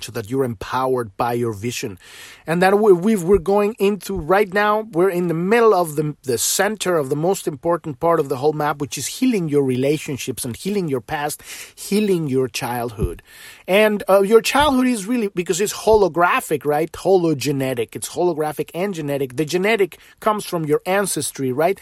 so 0.00 0.12
that 0.12 0.30
you're 0.30 0.44
empowered 0.44 1.16
by 1.16 1.32
your 1.32 1.52
vision. 1.52 1.98
And 2.46 2.62
then 2.62 2.80
we 2.80 3.14
are 3.14 3.38
going 3.38 3.74
into 3.78 4.14
right 4.14 4.52
now, 4.52 4.82
we're 4.82 5.10
in 5.10 5.28
the 5.28 5.34
middle 5.34 5.74
of 5.74 5.96
the, 5.96 6.16
the 6.22 6.38
center 6.38 6.96
of 6.96 7.08
the 7.08 7.16
most 7.16 7.48
important 7.48 8.00
part 8.00 8.20
of 8.20 8.28
the 8.28 8.36
whole 8.36 8.52
map, 8.52 8.78
which 8.78 8.98
is 8.98 9.06
healing 9.06 9.48
your 9.48 9.64
relationships 9.64 10.44
and 10.44 10.56
healing 10.56 10.88
your 10.88 11.00
past, 11.00 11.42
healing 11.74 12.28
your 12.28 12.48
childhood. 12.48 13.22
And 13.68 14.02
uh, 14.08 14.22
your 14.22 14.40
childhood 14.40 14.86
is 14.86 15.04
really, 15.04 15.28
because 15.28 15.60
it's 15.60 15.74
holographic, 15.74 16.64
right? 16.64 16.90
Hologenetic. 16.90 17.94
It's 17.94 18.08
holographic 18.08 18.70
and 18.72 18.94
genetic. 18.94 19.36
The 19.36 19.44
genetic 19.44 19.98
comes 20.20 20.46
from 20.46 20.64
your 20.64 20.80
ancestry, 20.86 21.52
right? 21.52 21.78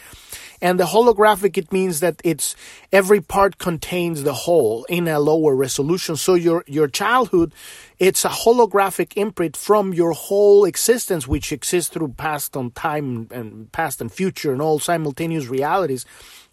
And 0.60 0.80
the 0.80 0.86
holographic, 0.86 1.56
it 1.56 1.72
means 1.72 2.00
that 2.00 2.20
it's 2.24 2.56
every 2.90 3.20
part 3.20 3.58
contains 3.58 4.24
the 4.24 4.34
whole 4.34 4.82
in 4.88 5.06
a 5.06 5.20
lower 5.20 5.54
resolution. 5.54 6.16
So 6.16 6.34
your, 6.34 6.64
your 6.66 6.88
childhood, 6.88 7.52
it's 8.00 8.24
a 8.24 8.30
holographic 8.30 9.12
imprint 9.16 9.56
from 9.56 9.94
your 9.94 10.10
whole 10.10 10.64
existence, 10.64 11.28
which 11.28 11.52
exists 11.52 11.92
through 11.92 12.08
past 12.16 12.56
and 12.56 12.74
time 12.74 13.28
and 13.30 13.70
past 13.70 14.00
and 14.00 14.10
future 14.10 14.52
and 14.52 14.60
all 14.60 14.80
simultaneous 14.80 15.46
realities. 15.46 16.04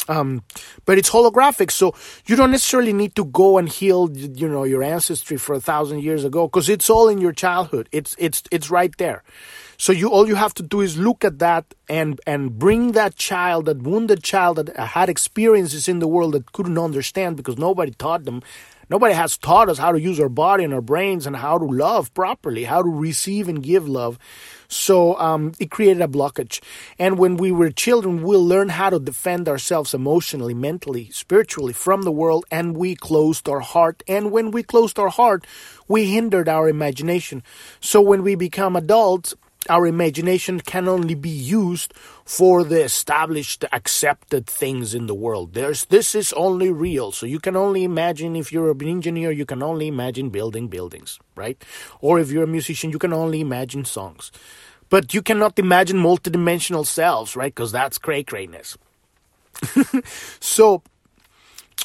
Um, 0.09 0.43
but 0.85 0.97
it's 0.97 1.09
holographic, 1.09 1.71
so 1.71 1.95
you 2.25 2.35
don't 2.35 2.51
necessarily 2.51 2.91
need 2.91 3.15
to 3.15 3.23
go 3.23 3.57
and 3.57 3.69
heal, 3.69 4.09
you 4.11 4.49
know, 4.49 4.65
your 4.65 4.83
ancestry 4.83 5.37
for 5.37 5.53
a 5.55 5.61
thousand 5.61 6.03
years 6.03 6.25
ago, 6.25 6.47
because 6.47 6.67
it's 6.67 6.89
all 6.89 7.07
in 7.07 7.19
your 7.19 7.31
childhood. 7.31 7.87
It's 7.91 8.13
it's 8.19 8.43
it's 8.51 8.69
right 8.69 8.93
there. 8.97 9.23
So 9.77 9.91
you 9.93 10.09
all 10.09 10.27
you 10.27 10.35
have 10.35 10.53
to 10.55 10.63
do 10.63 10.81
is 10.81 10.97
look 10.97 11.23
at 11.23 11.39
that 11.39 11.73
and 11.87 12.19
and 12.27 12.57
bring 12.59 12.91
that 12.93 13.15
child, 13.15 13.65
that 13.65 13.81
wounded 13.81 14.23
child 14.23 14.57
that 14.57 14.75
had 14.75 15.09
experiences 15.09 15.87
in 15.87 15.99
the 15.99 16.07
world 16.07 16.33
that 16.33 16.51
couldn't 16.51 16.77
understand 16.77 17.37
because 17.37 17.57
nobody 17.57 17.91
taught 17.91 18.25
them. 18.25 18.41
Nobody 18.89 19.13
has 19.13 19.37
taught 19.37 19.69
us 19.69 19.77
how 19.77 19.91
to 19.91 19.99
use 19.99 20.19
our 20.19 20.29
body 20.29 20.63
and 20.63 20.73
our 20.73 20.81
brains 20.81 21.25
and 21.25 21.35
how 21.35 21.57
to 21.57 21.65
love 21.65 22.13
properly, 22.13 22.65
how 22.65 22.83
to 22.83 22.89
receive 22.89 23.47
and 23.47 23.63
give 23.63 23.87
love. 23.87 24.19
So 24.75 25.17
um, 25.19 25.53
it 25.59 25.71
created 25.71 26.01
a 26.01 26.07
blockage. 26.07 26.61
And 26.97 27.17
when 27.17 27.37
we 27.37 27.51
were 27.51 27.69
children, 27.69 28.23
we'll 28.23 28.45
learn 28.45 28.69
how 28.69 28.89
to 28.89 28.99
defend 28.99 29.47
ourselves 29.47 29.93
emotionally, 29.93 30.53
mentally, 30.53 31.09
spiritually 31.11 31.73
from 31.73 32.01
the 32.01 32.11
world, 32.11 32.45
and 32.51 32.75
we 32.75 32.95
closed 32.95 33.47
our 33.47 33.61
heart. 33.61 34.03
And 34.07 34.31
when 34.31 34.51
we 34.51 34.63
closed 34.63 34.99
our 34.99 35.09
heart, 35.09 35.45
we 35.87 36.05
hindered 36.05 36.49
our 36.49 36.67
imagination. 36.67 37.43
So 37.79 38.01
when 38.01 38.23
we 38.23 38.35
become 38.35 38.75
adults, 38.75 39.35
our 39.69 39.87
imagination 39.87 40.59
can 40.59 40.87
only 40.87 41.15
be 41.15 41.29
used 41.29 41.93
for 42.25 42.63
the 42.63 42.83
established 42.83 43.63
accepted 43.71 44.45
things 44.45 44.93
in 44.93 45.07
the 45.07 45.15
world 45.15 45.53
there's 45.53 45.85
this 45.85 46.15
is 46.15 46.33
only 46.33 46.69
real 46.69 47.11
so 47.11 47.25
you 47.25 47.39
can 47.39 47.55
only 47.55 47.83
imagine 47.83 48.35
if 48.35 48.51
you're 48.51 48.71
an 48.71 48.87
engineer 48.87 49.31
you 49.31 49.45
can 49.45 49.63
only 49.63 49.87
imagine 49.87 50.29
building 50.29 50.67
buildings 50.67 51.19
right 51.35 51.63
or 52.01 52.19
if 52.19 52.31
you're 52.31 52.43
a 52.43 52.47
musician 52.47 52.91
you 52.91 52.99
can 52.99 53.13
only 53.13 53.39
imagine 53.39 53.85
songs 53.85 54.31
but 54.93 55.11
you 55.11 55.23
cannot 55.23 55.57
imagine 55.57 55.97
multidimensional 55.97 56.85
selves 56.85 57.35
right? 57.35 57.53
Because 57.55 57.71
that's 57.71 57.97
cray 57.97 58.23
crayness 58.23 58.77
so 60.39 60.83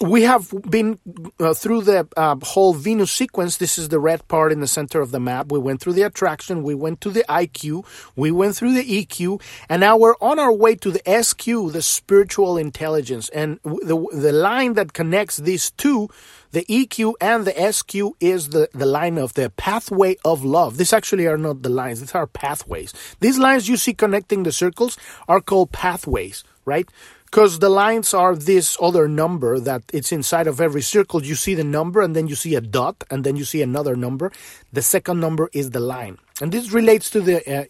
we 0.00 0.22
have 0.22 0.52
been 0.68 0.98
uh, 1.40 1.54
through 1.54 1.82
the 1.82 2.06
uh, 2.16 2.36
whole 2.42 2.74
Venus 2.74 3.10
sequence. 3.10 3.56
This 3.56 3.78
is 3.78 3.88
the 3.88 3.98
red 3.98 4.26
part 4.28 4.52
in 4.52 4.60
the 4.60 4.66
center 4.66 5.00
of 5.00 5.10
the 5.10 5.20
map. 5.20 5.50
We 5.50 5.58
went 5.58 5.80
through 5.80 5.94
the 5.94 6.02
attraction, 6.02 6.62
we 6.62 6.74
went 6.74 7.00
to 7.02 7.10
the 7.10 7.24
IQ, 7.28 7.84
we 8.14 8.30
went 8.30 8.56
through 8.56 8.74
the 8.74 9.04
EQ, 9.04 9.42
and 9.68 9.80
now 9.80 9.96
we're 9.96 10.14
on 10.20 10.38
our 10.38 10.52
way 10.52 10.74
to 10.76 10.90
the 10.90 11.22
SQ, 11.22 11.72
the 11.72 11.82
spiritual 11.82 12.56
intelligence. 12.56 13.28
And 13.30 13.58
the, 13.64 14.06
the 14.12 14.32
line 14.32 14.74
that 14.74 14.92
connects 14.92 15.38
these 15.38 15.70
two, 15.72 16.08
the 16.52 16.64
EQ 16.66 17.14
and 17.20 17.44
the 17.44 17.72
SQ, 17.72 18.16
is 18.20 18.50
the, 18.50 18.68
the 18.72 18.86
line 18.86 19.18
of 19.18 19.34
the 19.34 19.50
pathway 19.50 20.16
of 20.24 20.44
love. 20.44 20.76
These 20.76 20.92
actually 20.92 21.26
are 21.26 21.38
not 21.38 21.62
the 21.62 21.70
lines, 21.70 22.00
these 22.00 22.14
are 22.14 22.26
pathways. 22.26 22.92
These 23.20 23.38
lines 23.38 23.68
you 23.68 23.76
see 23.76 23.94
connecting 23.94 24.44
the 24.44 24.52
circles 24.52 24.96
are 25.26 25.40
called 25.40 25.72
pathways, 25.72 26.44
right? 26.64 26.88
Because 27.30 27.58
the 27.58 27.68
lines 27.68 28.14
are 28.14 28.34
this 28.34 28.76
other 28.80 29.06
number 29.06 29.60
that 29.60 29.82
it's 29.92 30.12
inside 30.12 30.46
of 30.46 30.60
every 30.60 30.80
circle. 30.80 31.22
You 31.22 31.34
see 31.34 31.54
the 31.54 31.64
number 31.64 32.00
and 32.00 32.16
then 32.16 32.26
you 32.26 32.34
see 32.34 32.54
a 32.54 32.60
dot 32.60 33.04
and 33.10 33.22
then 33.22 33.36
you 33.36 33.44
see 33.44 33.60
another 33.60 33.96
number. 33.96 34.32
The 34.72 34.80
second 34.80 35.20
number 35.20 35.50
is 35.52 35.70
the 35.70 35.80
line. 35.80 36.16
And 36.40 36.52
this 36.52 36.72
relates 36.72 37.10
to 37.10 37.20
the 37.20 37.36
uh, 37.46 37.64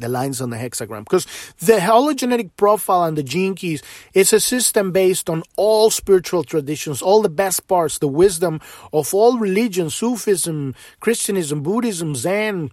the 0.00 0.08
lines 0.08 0.40
on 0.40 0.48
the 0.48 0.56
hexagram. 0.56 1.04
Because 1.04 1.26
the 1.58 1.74
hologenetic 1.74 2.50
profile 2.56 3.04
and 3.04 3.18
the 3.18 3.22
gene 3.22 3.54
keys 3.54 3.82
is 4.14 4.32
a 4.32 4.40
system 4.40 4.92
based 4.92 5.28
on 5.28 5.42
all 5.56 5.90
spiritual 5.90 6.44
traditions, 6.44 7.02
all 7.02 7.20
the 7.20 7.28
best 7.28 7.68
parts, 7.68 7.98
the 7.98 8.08
wisdom 8.08 8.60
of 8.94 9.12
all 9.12 9.38
religions, 9.38 9.94
Sufism, 9.94 10.74
Christianism, 11.00 11.62
Buddhism, 11.62 12.14
Zen, 12.14 12.70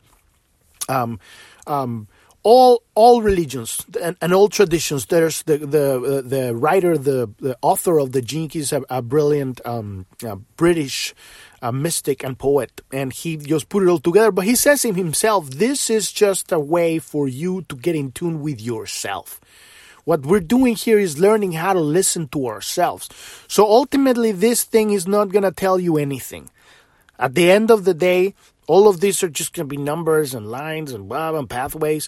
um, 0.88 1.20
um, 1.68 2.08
all 2.44 2.84
all 2.96 3.22
religions 3.22 3.86
and, 4.02 4.16
and 4.22 4.34
all 4.34 4.50
traditions. 4.50 5.06
There's 5.08 5.44
the 5.44 5.58
the 5.58 6.02
uh, 6.02 6.22
the 6.22 6.56
writer, 6.56 6.98
the, 6.98 7.30
the 7.40 7.58
author 7.62 8.00
of 8.00 8.12
the 8.12 8.22
Gene 8.22 8.50
Keys, 8.50 8.72
a, 8.72 8.84
a 8.90 9.02
brilliant 9.02 9.62
um, 9.66 10.06
uh, 10.26 10.36
British 10.56 11.14
uh, 11.62 11.72
mystic 11.72 12.24
and 12.24 12.38
poet, 12.38 12.82
and 12.92 13.12
he 13.12 13.38
just 13.38 13.70
put 13.70 13.84
it 13.84 13.90
all 13.90 14.00
together. 14.00 14.32
But 14.32 14.46
he 14.46 14.56
says 14.56 14.86
in 14.86 14.96
himself, 14.96 15.50
this 15.50 15.90
is 15.90 16.12
just 16.12 16.52
a 16.52 16.60
way 16.60 17.00
for 17.00 17.28
you 17.28 17.64
to 17.64 17.76
get 17.76 17.96
in 17.96 18.12
tune 18.12 18.42
with 18.42 18.62
yourself. 18.62 19.42
What 20.06 20.26
we're 20.26 20.40
doing 20.40 20.76
here 20.76 20.98
is 20.98 21.20
learning 21.20 21.52
how 21.52 21.74
to 21.74 21.80
listen 21.80 22.30
to 22.30 22.48
ourselves. 22.48 23.10
So 23.48 23.66
ultimately, 23.66 24.32
this 24.32 24.64
thing 24.64 24.92
is 24.92 25.08
not 25.08 25.30
going 25.30 25.44
to 25.44 25.52
tell 25.52 25.80
you 25.80 25.98
anything. 25.98 26.50
At 27.20 27.36
the 27.36 27.52
end 27.52 27.70
of 27.70 27.84
the 27.84 27.94
day, 27.94 28.34
all 28.66 28.88
of 28.88 29.02
these 29.02 29.22
are 29.24 29.30
just 29.30 29.54
going 29.54 29.68
to 29.68 29.76
be 29.76 29.82
numbers 29.82 30.34
and 30.34 30.50
lines 30.50 30.94
and 30.94 31.10
blah 31.10 31.38
and 31.38 31.50
pathways. 31.50 32.08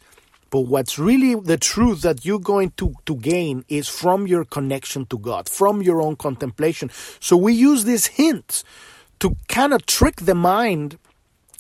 But 0.51 0.61
what's 0.61 0.99
really 0.99 1.33
the 1.33 1.57
truth 1.57 2.01
that 2.01 2.25
you're 2.25 2.37
going 2.39 2.71
to, 2.71 2.93
to 3.05 3.15
gain 3.15 3.63
is 3.69 3.87
from 3.87 4.27
your 4.27 4.43
connection 4.43 5.05
to 5.07 5.17
God, 5.17 5.47
from 5.47 5.81
your 5.81 6.01
own 6.01 6.17
contemplation. 6.17 6.91
So 7.21 7.37
we 7.37 7.53
use 7.53 7.85
these 7.85 8.05
hints 8.07 8.65
to 9.21 9.37
kind 9.47 9.73
of 9.73 9.85
trick 9.85 10.17
the 10.17 10.35
mind 10.35 10.99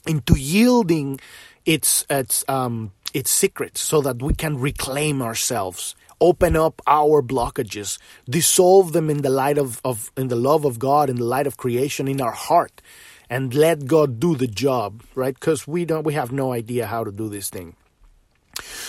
into 0.05 0.37
yielding 0.37 1.19
its 1.65 2.05
its 2.09 2.43
um 2.49 2.91
its 3.13 3.29
secrets 3.29 3.79
so 3.79 4.01
that 4.01 4.21
we 4.21 4.33
can 4.33 4.57
reclaim 4.57 5.21
ourselves 5.21 5.95
open 6.19 6.55
up 6.55 6.81
our 6.87 7.21
blockages 7.21 7.99
dissolve 8.27 8.93
them 8.93 9.11
in 9.11 9.21
the 9.21 9.29
light 9.29 9.59
of, 9.59 9.79
of 9.85 10.11
in 10.17 10.27
the 10.27 10.35
love 10.35 10.65
of 10.65 10.79
god 10.79 11.07
in 11.07 11.17
the 11.17 11.23
light 11.23 11.45
of 11.45 11.55
creation 11.57 12.07
in 12.07 12.19
our 12.19 12.31
heart 12.31 12.81
and 13.29 13.53
let 13.53 13.85
god 13.85 14.19
do 14.19 14.35
the 14.35 14.47
job 14.47 15.03
right 15.13 15.35
because 15.35 15.67
we 15.67 15.85
don't 15.85 16.03
we 16.03 16.13
have 16.13 16.31
no 16.31 16.51
idea 16.51 16.87
how 16.87 17.03
to 17.03 17.11
do 17.11 17.29
this 17.29 17.51
thing 17.51 17.75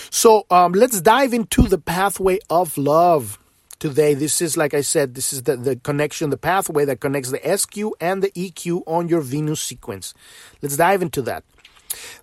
so 0.09 0.45
um, 0.49 0.73
let's 0.73 1.01
dive 1.01 1.33
into 1.33 1.63
the 1.63 1.77
pathway 1.77 2.39
of 2.49 2.77
love 2.77 3.39
today. 3.79 4.13
This 4.13 4.41
is, 4.41 4.55
like 4.55 4.73
I 4.73 4.81
said, 4.81 5.15
this 5.15 5.33
is 5.33 5.43
the, 5.43 5.57
the 5.57 5.75
connection, 5.75 6.29
the 6.29 6.37
pathway 6.37 6.85
that 6.85 6.99
connects 6.99 7.31
the 7.31 7.57
SQ 7.57 7.77
and 7.99 8.23
the 8.23 8.31
EQ 8.31 8.83
on 8.87 9.09
your 9.09 9.21
Venus 9.21 9.61
sequence. 9.61 10.13
Let's 10.61 10.77
dive 10.77 11.01
into 11.01 11.21
that. 11.23 11.43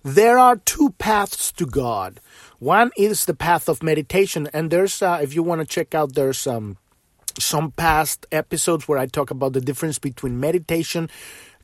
There 0.03 0.37
are 0.37 0.57
two 0.57 0.95
paths 0.97 1.51
to 1.53 1.65
God. 1.65 2.19
One 2.59 2.91
is 2.97 3.25
the 3.25 3.33
path 3.33 3.69
of 3.69 3.83
meditation, 3.83 4.49
and 4.53 4.71
there's, 4.71 5.01
uh, 5.01 5.19
if 5.21 5.33
you 5.33 5.43
want 5.43 5.61
to 5.61 5.67
check 5.67 5.95
out, 5.95 6.13
there's 6.13 6.45
um, 6.45 6.77
some 7.39 7.71
past 7.71 8.25
episodes 8.31 8.87
where 8.87 8.97
I 8.97 9.05
talk 9.05 9.31
about 9.31 9.53
the 9.53 9.61
difference 9.61 9.99
between 9.99 10.39
meditation, 10.39 11.09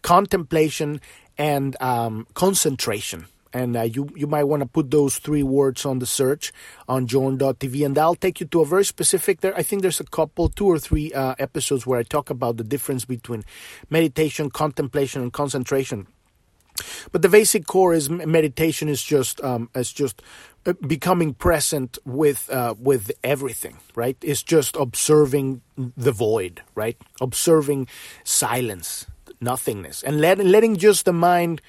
contemplation, 0.01 1.01
and 1.37 1.75
um, 1.81 2.27
concentration 2.33 3.25
and 3.53 3.77
uh, 3.77 3.81
you 3.81 4.09
you 4.15 4.27
might 4.27 4.45
want 4.45 4.61
to 4.61 4.67
put 4.67 4.91
those 4.91 5.17
three 5.17 5.43
words 5.43 5.85
on 5.85 5.99
the 5.99 6.05
search 6.05 6.51
on 6.87 7.07
journ.tv 7.07 7.85
and 7.85 7.95
that'll 7.95 8.15
take 8.15 8.39
you 8.39 8.45
to 8.45 8.61
a 8.61 8.65
very 8.65 8.85
specific 8.85 9.41
there 9.41 9.55
i 9.57 9.63
think 9.63 9.81
there's 9.81 9.99
a 9.99 10.05
couple 10.05 10.49
two 10.49 10.67
or 10.67 10.79
three 10.79 11.13
uh, 11.13 11.35
episodes 11.39 11.85
where 11.85 11.99
i 11.99 12.03
talk 12.03 12.29
about 12.29 12.57
the 12.57 12.63
difference 12.63 13.05
between 13.05 13.43
meditation 13.89 14.49
contemplation 14.49 15.21
and 15.21 15.33
concentration. 15.33 16.07
But 17.11 17.23
the 17.23 17.29
basic 17.29 17.65
core 17.65 17.95
is 17.95 18.07
meditation 18.09 18.87
is 18.87 19.01
just 19.01 19.41
um, 19.43 19.69
is 19.73 19.91
just 19.91 20.21
uh, 20.65 20.73
becoming 20.85 21.33
present 21.33 21.97
with 22.05 22.49
uh, 22.51 22.75
with 22.77 23.11
everything 23.23 23.77
right? 23.95 24.17
It's 24.21 24.43
just 24.43 24.75
observing 24.75 25.61
the 25.75 26.11
void 26.11 26.61
right? 26.75 26.97
Observing 27.19 27.87
silence 28.23 29.07
nothingness 29.41 30.03
and 30.03 30.21
letting 30.21 30.47
letting 30.47 30.77
just 30.77 31.05
the 31.05 31.13
mind 31.13 31.61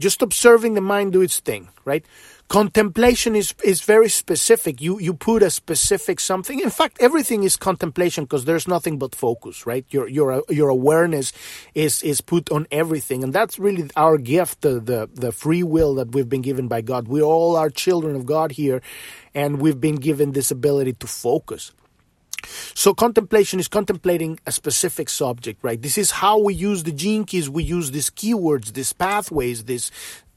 just 0.00 0.22
observing 0.22 0.74
the 0.74 0.80
mind 0.80 1.12
do 1.12 1.20
its 1.20 1.38
thing, 1.38 1.68
right? 1.84 2.04
Contemplation 2.48 3.36
is, 3.36 3.54
is 3.62 3.82
very 3.82 4.08
specific. 4.08 4.80
You, 4.80 4.98
you 4.98 5.14
put 5.14 5.40
a 5.44 5.50
specific 5.50 6.18
something. 6.18 6.58
In 6.58 6.70
fact, 6.70 6.96
everything 6.98 7.44
is 7.44 7.56
contemplation 7.56 8.24
because 8.24 8.44
there's 8.44 8.66
nothing 8.66 8.98
but 8.98 9.14
focus, 9.14 9.66
right? 9.66 9.86
Your, 9.90 10.08
your, 10.08 10.42
your 10.48 10.68
awareness 10.68 11.32
is, 11.74 12.02
is 12.02 12.20
put 12.20 12.50
on 12.50 12.66
everything. 12.72 13.22
And 13.22 13.32
that's 13.32 13.60
really 13.60 13.88
our 13.94 14.18
gift, 14.18 14.62
the, 14.62 14.80
the, 14.80 15.08
the 15.14 15.30
free 15.30 15.62
will 15.62 15.94
that 15.94 16.10
we've 16.10 16.28
been 16.28 16.42
given 16.42 16.66
by 16.66 16.80
God. 16.80 17.06
We 17.06 17.22
all 17.22 17.54
are 17.54 17.70
children 17.70 18.16
of 18.16 18.26
God 18.26 18.50
here 18.50 18.82
and 19.32 19.60
we've 19.60 19.80
been 19.80 19.96
given 19.96 20.32
this 20.32 20.50
ability 20.50 20.94
to 20.94 21.06
focus. 21.06 21.70
So 22.74 22.94
contemplation 22.94 23.60
is 23.60 23.68
contemplating 23.68 24.38
a 24.46 24.52
specific 24.52 25.08
subject, 25.08 25.62
right? 25.62 25.80
This 25.80 25.98
is 25.98 26.10
how 26.10 26.38
we 26.38 26.54
use 26.54 26.82
the 26.82 26.92
gene 26.92 27.24
keys. 27.24 27.48
We 27.48 27.62
use 27.62 27.90
these 27.90 28.10
keywords, 28.10 28.72
these 28.72 28.92
pathways, 28.92 29.64
these 29.64 29.90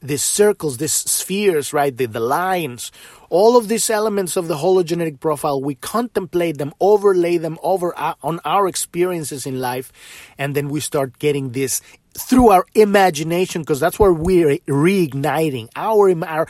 these 0.04 0.22
circles, 0.22 0.76
these 0.76 0.92
spheres, 0.92 1.72
right? 1.72 1.96
The, 1.96 2.04
the 2.04 2.20
lines, 2.20 2.92
all 3.30 3.56
of 3.56 3.68
these 3.68 3.88
elements 3.88 4.36
of 4.36 4.48
the 4.48 4.56
hologenetic 4.56 5.18
profile, 5.18 5.62
we 5.62 5.76
contemplate 5.76 6.58
them, 6.58 6.74
overlay 6.78 7.38
them 7.38 7.58
over 7.62 7.96
our, 7.96 8.14
on 8.22 8.38
our 8.44 8.68
experiences 8.68 9.46
in 9.46 9.60
life, 9.60 9.90
and 10.36 10.54
then 10.54 10.68
we 10.68 10.80
start 10.80 11.18
getting 11.18 11.52
this 11.52 11.80
through 12.16 12.50
our 12.50 12.64
imagination 12.74 13.62
because 13.62 13.80
that's 13.80 13.98
where 13.98 14.12
we're 14.12 14.58
reigniting 14.58 15.68
our, 15.74 16.14
our 16.22 16.46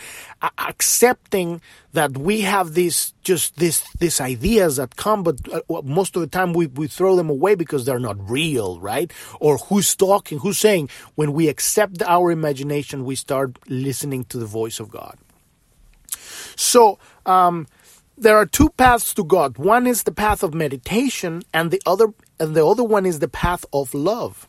accepting 0.59 1.61
that 1.93 2.19
we 2.19 2.43
have 2.43 2.75
these 2.75 3.15
just 3.23 3.57
this 3.57 3.83
these 3.99 4.21
ideas 4.21 4.77
that 4.77 4.97
come 4.97 5.23
but 5.23 5.37
uh, 5.51 5.83
most 5.83 6.17
of 6.17 6.21
the 6.21 6.29
time 6.29 6.53
we, 6.53 6.67
we 6.67 6.87
throw 6.87 7.17
them 7.17 7.31
away 7.31 7.55
because 7.55 7.87
they're 7.87 7.99
not 7.99 8.31
real 8.31 8.79
right? 8.81 9.11
Or 9.41 9.57
who's 9.57 9.97
talking 9.97 10.39
who's 10.39 10.59
saying? 10.59 10.91
When 11.15 11.33
we 11.33 11.49
accept 11.49 12.03
our 12.03 12.31
imagination 12.31 13.07
we 13.07 13.15
start 13.15 13.59
listening 13.69 14.25
to 14.27 14.39
the 14.39 14.47
voice 14.47 14.81
of 14.81 14.91
god. 14.91 15.17
So 16.57 16.99
um, 17.25 17.67
there 18.19 18.37
are 18.37 18.47
two 18.47 18.69
paths 18.69 19.15
to 19.15 19.25
god. 19.25 19.57
One 19.57 19.87
is 19.87 20.03
the 20.03 20.13
path 20.13 20.43
of 20.43 20.53
meditation 20.53 21.43
and 21.55 21.71
the 21.71 21.81
other 21.87 22.09
and 22.39 22.55
the 22.55 22.67
other 22.67 22.85
one 22.85 23.07
is 23.07 23.21
the 23.21 23.29
path 23.29 23.65
of 23.73 23.95
love 23.95 24.47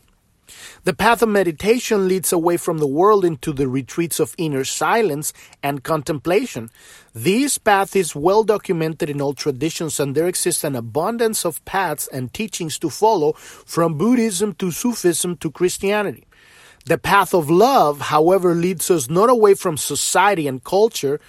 the 0.84 0.94
path 0.94 1.22
of 1.22 1.28
meditation 1.28 2.08
leads 2.08 2.32
away 2.32 2.56
from 2.56 2.78
the 2.78 2.86
world 2.86 3.24
into 3.24 3.52
the 3.52 3.68
retreats 3.68 4.20
of 4.20 4.34
inner 4.38 4.64
silence 4.64 5.32
and 5.62 5.82
contemplation. 5.82 6.70
This 7.14 7.58
path 7.58 7.96
is 7.96 8.14
well 8.14 8.44
documented 8.44 9.10
in 9.10 9.20
all 9.20 9.34
traditions, 9.34 9.98
and 9.98 10.14
there 10.14 10.28
exists 10.28 10.64
an 10.64 10.76
abundance 10.76 11.44
of 11.44 11.64
paths 11.64 12.08
and 12.08 12.32
teachings 12.32 12.78
to 12.78 12.90
follow 12.90 13.32
from 13.32 13.98
Buddhism 13.98 14.54
to 14.54 14.70
Sufism 14.70 15.36
to 15.38 15.50
Christianity. 15.50 16.26
The 16.86 16.98
path 16.98 17.34
of 17.34 17.50
love, 17.50 18.00
however, 18.00 18.54
leads 18.54 18.90
us 18.90 19.10
not 19.10 19.28
away 19.28 19.54
from 19.54 19.76
society 19.76 20.46
and 20.46 20.62
culture, 20.62 21.20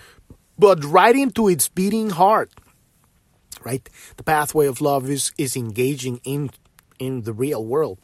but 0.60 0.84
right 0.84 1.16
into 1.16 1.48
its 1.48 1.68
beating 1.68 2.12
heart. 2.12 2.52
Right? 3.64 3.90
The 4.18 4.24
pathway 4.24 4.68
of 4.68 4.82
love 4.82 5.10
is, 5.10 5.32
is 5.38 5.56
engaging 5.56 6.22
in 6.24 6.52
in 7.00 7.24
the 7.24 7.34
real 7.34 7.64
world. 7.64 8.00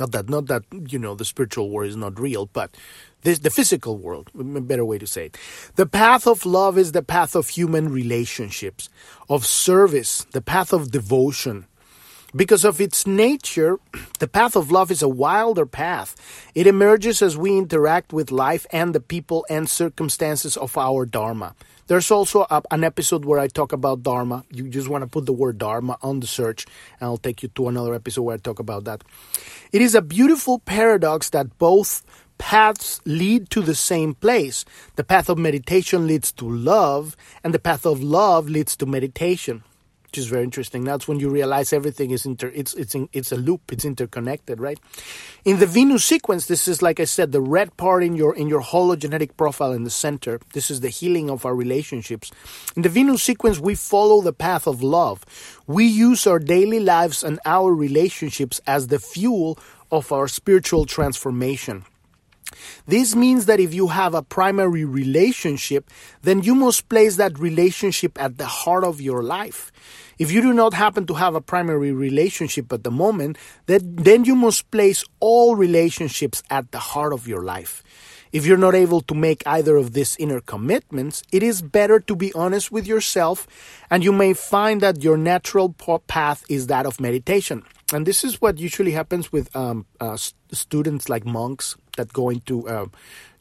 Not 0.00 0.12
that, 0.12 0.28
not 0.28 0.46
that 0.46 0.62
you 0.88 0.98
know 0.98 1.14
the 1.14 1.24
spiritual 1.24 1.70
world 1.70 1.90
is 1.90 1.96
not 1.96 2.18
real, 2.18 2.46
but 2.46 2.74
this 3.22 3.40
the 3.40 3.50
physical 3.50 3.98
world. 3.98 4.30
A 4.38 4.42
better 4.42 4.84
way 4.84 4.98
to 4.98 5.06
say 5.06 5.26
it. 5.26 5.38
The 5.76 5.86
path 5.86 6.26
of 6.26 6.46
love 6.46 6.78
is 6.78 6.92
the 6.92 7.02
path 7.02 7.34
of 7.34 7.48
human 7.48 7.90
relationships, 7.90 8.88
of 9.28 9.44
service, 9.44 10.26
the 10.32 10.40
path 10.40 10.72
of 10.72 10.90
devotion. 10.90 11.66
Because 12.34 12.64
of 12.64 12.80
its 12.80 13.06
nature, 13.06 13.78
the 14.18 14.28
path 14.28 14.56
of 14.56 14.70
love 14.70 14.90
is 14.90 15.02
a 15.02 15.08
wilder 15.08 15.66
path. 15.66 16.16
It 16.54 16.66
emerges 16.66 17.20
as 17.20 17.36
we 17.36 17.58
interact 17.58 18.12
with 18.12 18.32
life 18.32 18.66
and 18.72 18.94
the 18.94 19.00
people 19.00 19.44
and 19.50 19.68
circumstances 19.68 20.56
of 20.56 20.78
our 20.78 21.04
Dharma. 21.04 21.54
There's 21.88 22.10
also 22.10 22.46
a, 22.48 22.62
an 22.70 22.84
episode 22.84 23.26
where 23.26 23.38
I 23.38 23.48
talk 23.48 23.72
about 23.72 24.02
Dharma. 24.02 24.44
You 24.50 24.68
just 24.68 24.88
want 24.88 25.02
to 25.02 25.08
put 25.08 25.26
the 25.26 25.32
word 25.34 25.58
Dharma 25.58 25.98
on 26.00 26.20
the 26.20 26.26
search, 26.26 26.64
and 27.00 27.06
I'll 27.06 27.18
take 27.18 27.42
you 27.42 27.50
to 27.50 27.68
another 27.68 27.94
episode 27.94 28.22
where 28.22 28.36
I 28.36 28.38
talk 28.38 28.58
about 28.58 28.84
that. 28.84 29.04
It 29.72 29.82
is 29.82 29.94
a 29.94 30.00
beautiful 30.00 30.58
paradox 30.60 31.28
that 31.30 31.58
both 31.58 32.02
paths 32.38 33.02
lead 33.04 33.50
to 33.50 33.60
the 33.60 33.74
same 33.74 34.14
place. 34.14 34.64
The 34.96 35.04
path 35.04 35.28
of 35.28 35.36
meditation 35.36 36.06
leads 36.06 36.32
to 36.32 36.48
love, 36.48 37.14
and 37.44 37.52
the 37.52 37.58
path 37.58 37.84
of 37.84 38.02
love 38.02 38.48
leads 38.48 38.74
to 38.76 38.86
meditation 38.86 39.64
which 40.12 40.18
is 40.18 40.26
very 40.26 40.44
interesting. 40.44 40.84
That's 40.84 41.08
when 41.08 41.20
you 41.20 41.30
realize 41.30 41.72
everything 41.72 42.10
is 42.10 42.26
inter. 42.26 42.52
It's 42.54 42.74
it's 42.74 42.94
in, 42.94 43.08
it's 43.14 43.32
a 43.32 43.36
loop. 43.36 43.72
It's 43.72 43.86
interconnected, 43.86 44.60
right? 44.60 44.78
In 45.46 45.58
the 45.58 45.64
Venus 45.64 46.04
sequence, 46.04 46.48
this 46.48 46.68
is 46.68 46.82
like 46.82 47.00
I 47.00 47.04
said, 47.04 47.32
the 47.32 47.40
red 47.40 47.74
part 47.78 48.04
in 48.04 48.14
your 48.14 48.36
in 48.36 48.46
your 48.46 48.60
hologenetic 48.60 49.38
profile 49.38 49.72
in 49.72 49.84
the 49.84 49.90
center. 49.90 50.38
This 50.52 50.70
is 50.70 50.80
the 50.80 50.90
healing 50.90 51.30
of 51.30 51.46
our 51.46 51.54
relationships. 51.54 52.30
In 52.76 52.82
the 52.82 52.90
Venus 52.90 53.22
sequence, 53.22 53.58
we 53.58 53.74
follow 53.74 54.20
the 54.20 54.34
path 54.34 54.66
of 54.66 54.82
love. 54.82 55.24
We 55.66 55.86
use 55.86 56.26
our 56.26 56.38
daily 56.38 56.80
lives 56.80 57.24
and 57.24 57.40
our 57.46 57.74
relationships 57.74 58.60
as 58.66 58.88
the 58.88 58.98
fuel 58.98 59.58
of 59.90 60.12
our 60.12 60.28
spiritual 60.28 60.84
transformation. 60.84 61.86
This 62.86 63.14
means 63.14 63.46
that 63.46 63.60
if 63.60 63.74
you 63.74 63.88
have 63.88 64.14
a 64.14 64.22
primary 64.22 64.84
relationship, 64.84 65.90
then 66.22 66.42
you 66.42 66.54
must 66.54 66.88
place 66.88 67.16
that 67.16 67.38
relationship 67.38 68.20
at 68.20 68.38
the 68.38 68.46
heart 68.46 68.84
of 68.84 69.00
your 69.00 69.22
life. 69.22 69.72
If 70.18 70.30
you 70.30 70.40
do 70.40 70.52
not 70.52 70.74
happen 70.74 71.06
to 71.06 71.14
have 71.14 71.34
a 71.34 71.40
primary 71.40 71.92
relationship 71.92 72.72
at 72.72 72.84
the 72.84 72.90
moment, 72.90 73.38
then, 73.66 73.96
then 73.96 74.24
you 74.24 74.36
must 74.36 74.70
place 74.70 75.04
all 75.20 75.56
relationships 75.56 76.42
at 76.50 76.70
the 76.70 76.78
heart 76.78 77.12
of 77.12 77.26
your 77.26 77.42
life. 77.42 77.82
If 78.32 78.46
you're 78.46 78.56
not 78.56 78.74
able 78.74 79.02
to 79.02 79.14
make 79.14 79.42
either 79.46 79.76
of 79.76 79.92
these 79.92 80.16
inner 80.16 80.40
commitments, 80.40 81.22
it 81.32 81.42
is 81.42 81.60
better 81.60 82.00
to 82.00 82.16
be 82.16 82.32
honest 82.32 82.72
with 82.72 82.86
yourself, 82.86 83.46
and 83.90 84.02
you 84.02 84.12
may 84.12 84.32
find 84.32 84.80
that 84.80 85.02
your 85.02 85.18
natural 85.18 85.74
path 86.06 86.42
is 86.48 86.68
that 86.68 86.86
of 86.86 86.98
meditation. 86.98 87.62
And 87.92 88.06
this 88.06 88.24
is 88.24 88.40
what 88.40 88.58
usually 88.58 88.92
happens 88.92 89.30
with 89.30 89.54
um, 89.54 89.84
uh, 90.00 90.16
students 90.50 91.10
like 91.10 91.26
monks 91.26 91.76
that 91.96 92.12
go 92.12 92.30
into 92.30 92.68
uh, 92.68 92.86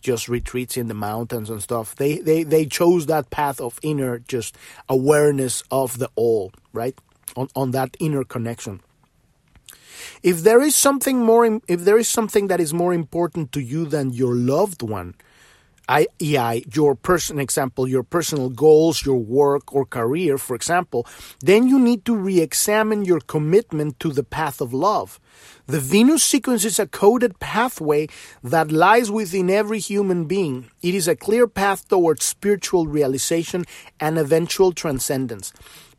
just 0.02 0.28
retreats 0.28 0.78
in 0.78 0.88
the 0.88 0.94
mountains 0.94 1.50
and 1.50 1.62
stuff. 1.62 1.96
They, 1.96 2.18
they, 2.18 2.44
they 2.44 2.66
chose 2.66 3.06
that 3.06 3.30
path 3.30 3.62
of 3.62 3.80
inner 3.82 4.20
just 4.20 4.58
awareness 4.90 5.64
of 5.72 6.00
the 6.00 6.10
all, 6.16 6.52
right? 6.74 6.98
On, 7.36 7.48
on 7.56 7.72
that 7.72 7.96
inner 8.00 8.24
connection. 8.24 8.82
If 10.24 10.42
there 10.42 10.62
is 10.62 10.76
something 10.76 11.20
more, 11.20 11.60
if 11.68 11.82
there 11.82 11.98
is 11.98 12.08
something 12.08 12.48
that 12.48 12.60
is 12.60 12.74
more 12.74 12.94
important 12.94 13.52
to 13.54 13.62
you 13.62 13.86
than 13.86 14.12
your 14.12 14.36
loved 14.36 14.82
one, 14.82 15.16
i.e., 15.92 16.64
your 16.74 16.96
person 16.96 17.38
example, 17.38 17.86
your 17.86 18.04
personal 18.04 18.50
goals, 18.50 19.06
your 19.06 19.18
work 19.18 19.76
or 19.76 19.86
career, 19.86 20.38
for 20.38 20.56
example, 20.56 21.06
then 21.42 21.68
you 21.68 21.78
need 21.78 22.06
to 22.06 22.16
re-examine 22.16 23.04
your 23.04 23.20
commitment 23.20 24.00
to 24.00 24.10
the 24.12 24.24
path 24.24 24.62
of 24.62 24.74
love. 24.74 25.20
The 25.68 25.80
Venus 25.80 26.24
sequence 26.24 26.64
is 26.64 26.80
a 26.80 26.88
coded 26.88 27.40
pathway 27.40 28.08
that 28.42 28.72
lies 28.72 29.12
within 29.12 29.50
every 29.50 29.80
human 29.80 30.26
being. 30.26 30.72
It 30.82 30.96
is 30.96 31.08
a 31.08 31.16
clear 31.16 31.46
path 31.46 31.88
towards 31.90 32.24
spiritual 32.24 32.88
realization 32.88 33.66
and 34.00 34.18
eventual 34.18 34.72
transcendence. 34.72 35.52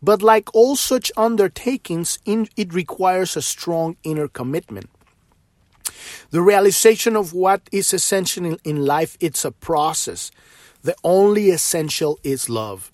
But 0.02 0.22
like 0.22 0.54
all 0.54 0.74
such 0.76 1.12
undertakings, 1.16 2.18
it 2.24 2.72
requires 2.72 3.36
a 3.36 3.42
strong 3.42 3.96
inner 4.02 4.28
commitment. 4.28 4.88
The 6.30 6.42
realization 6.42 7.16
of 7.16 7.32
what 7.32 7.68
is 7.72 7.92
essential 7.92 8.56
in 8.64 8.84
life, 8.84 9.16
it's 9.20 9.44
a 9.44 9.52
process. 9.52 10.30
The 10.82 10.96
only 11.04 11.50
essential 11.50 12.18
is 12.22 12.48
love. 12.48 12.90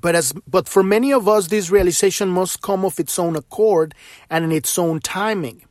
But 0.00 0.14
as 0.14 0.32
but 0.46 0.68
for 0.68 0.82
many 0.82 1.12
of 1.12 1.28
us, 1.28 1.48
this 1.48 1.70
realization 1.70 2.28
must 2.28 2.62
come 2.62 2.84
of 2.84 3.00
its 3.00 3.18
own 3.18 3.36
accord 3.36 3.94
and 4.28 4.44
in 4.44 4.52
its 4.52 4.78
own 4.78 5.00
timing. 5.00 5.62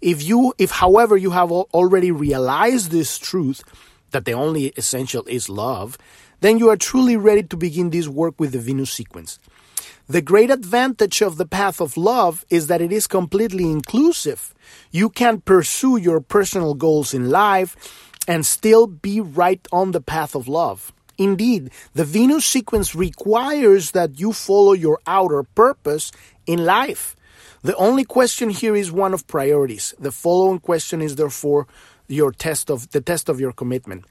If 0.00 0.22
you, 0.22 0.52
if 0.58 0.70
however 0.70 1.16
you 1.16 1.30
have 1.30 1.50
already 1.50 2.10
realized 2.10 2.90
this 2.90 3.18
truth, 3.18 3.62
that 4.10 4.26
the 4.26 4.32
only 4.32 4.68
essential 4.76 5.24
is 5.26 5.48
love, 5.48 5.96
then 6.40 6.58
you 6.58 6.68
are 6.68 6.76
truly 6.76 7.16
ready 7.16 7.42
to 7.44 7.56
begin 7.56 7.90
this 7.90 8.08
work 8.08 8.38
with 8.38 8.52
the 8.52 8.58
Venus 8.58 8.90
sequence. 8.90 9.38
The 10.12 10.20
great 10.20 10.50
advantage 10.50 11.22
of 11.22 11.38
the 11.38 11.46
path 11.46 11.80
of 11.80 11.96
love 11.96 12.44
is 12.50 12.66
that 12.66 12.82
it 12.82 12.92
is 12.92 13.06
completely 13.06 13.64
inclusive. 13.64 14.52
You 14.90 15.08
can 15.08 15.40
pursue 15.40 15.96
your 15.96 16.20
personal 16.20 16.74
goals 16.74 17.14
in 17.14 17.30
life 17.30 17.72
and 18.28 18.44
still 18.44 18.86
be 18.86 19.22
right 19.22 19.66
on 19.72 19.92
the 19.92 20.02
path 20.02 20.34
of 20.34 20.48
love. 20.48 20.92
Indeed, 21.16 21.70
the 21.94 22.04
Venus 22.04 22.44
sequence 22.44 22.94
requires 22.94 23.92
that 23.92 24.20
you 24.20 24.34
follow 24.34 24.74
your 24.74 24.98
outer 25.06 25.44
purpose 25.44 26.12
in 26.46 26.66
life. 26.66 27.16
The 27.62 27.74
only 27.76 28.04
question 28.04 28.50
here 28.50 28.76
is 28.76 28.92
one 28.92 29.14
of 29.14 29.26
priorities. 29.26 29.94
The 29.98 30.12
following 30.12 30.58
question 30.58 31.00
is 31.00 31.16
therefore 31.16 31.66
your 32.06 32.32
test 32.32 32.70
of 32.70 32.90
the 32.90 33.00
test 33.00 33.30
of 33.30 33.40
your 33.40 33.52
commitment. 33.52 34.04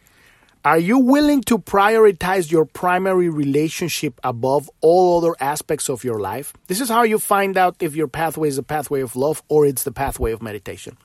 Are 0.64 0.78
you 0.78 1.00
willing 1.00 1.42
to 1.46 1.58
prioritize 1.58 2.52
your 2.52 2.66
primary 2.66 3.30
relationship 3.30 4.20
above 4.24 4.70
all 4.80 5.18
other 5.18 5.36
aspects 5.40 5.90
of 5.90 6.04
your 6.04 6.20
life? 6.20 6.54
This 6.68 6.80
is 6.80 6.88
how 6.88 7.02
you 7.02 7.18
find 7.18 7.58
out 7.58 7.78
if 7.80 7.96
your 7.96 8.08
pathway 8.08 8.48
is 8.50 8.60
a 8.60 8.64
pathway 8.64 9.02
of 9.02 9.16
love 9.16 9.42
or 9.50 9.66
it's 9.66 9.82
the 9.82 9.92
pathway 9.92 10.32
of 10.32 10.44
meditation. 10.44 10.98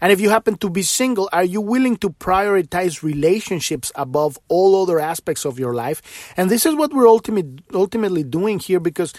And 0.00 0.12
if 0.12 0.20
you 0.20 0.30
happen 0.30 0.56
to 0.58 0.70
be 0.70 0.82
single, 0.82 1.28
are 1.32 1.42
you 1.42 1.60
willing 1.60 1.96
to 1.96 2.10
prioritize 2.10 3.02
relationships 3.02 3.90
above 3.96 4.38
all 4.46 4.80
other 4.80 5.00
aspects 5.00 5.44
of 5.44 5.58
your 5.58 5.74
life? 5.74 6.32
And 6.36 6.48
this 6.48 6.64
is 6.64 6.76
what 6.76 6.92
we're 6.92 7.08
ultimate, 7.08 7.62
ultimately 7.74 8.22
doing 8.22 8.60
here 8.60 8.78
because 8.78 9.12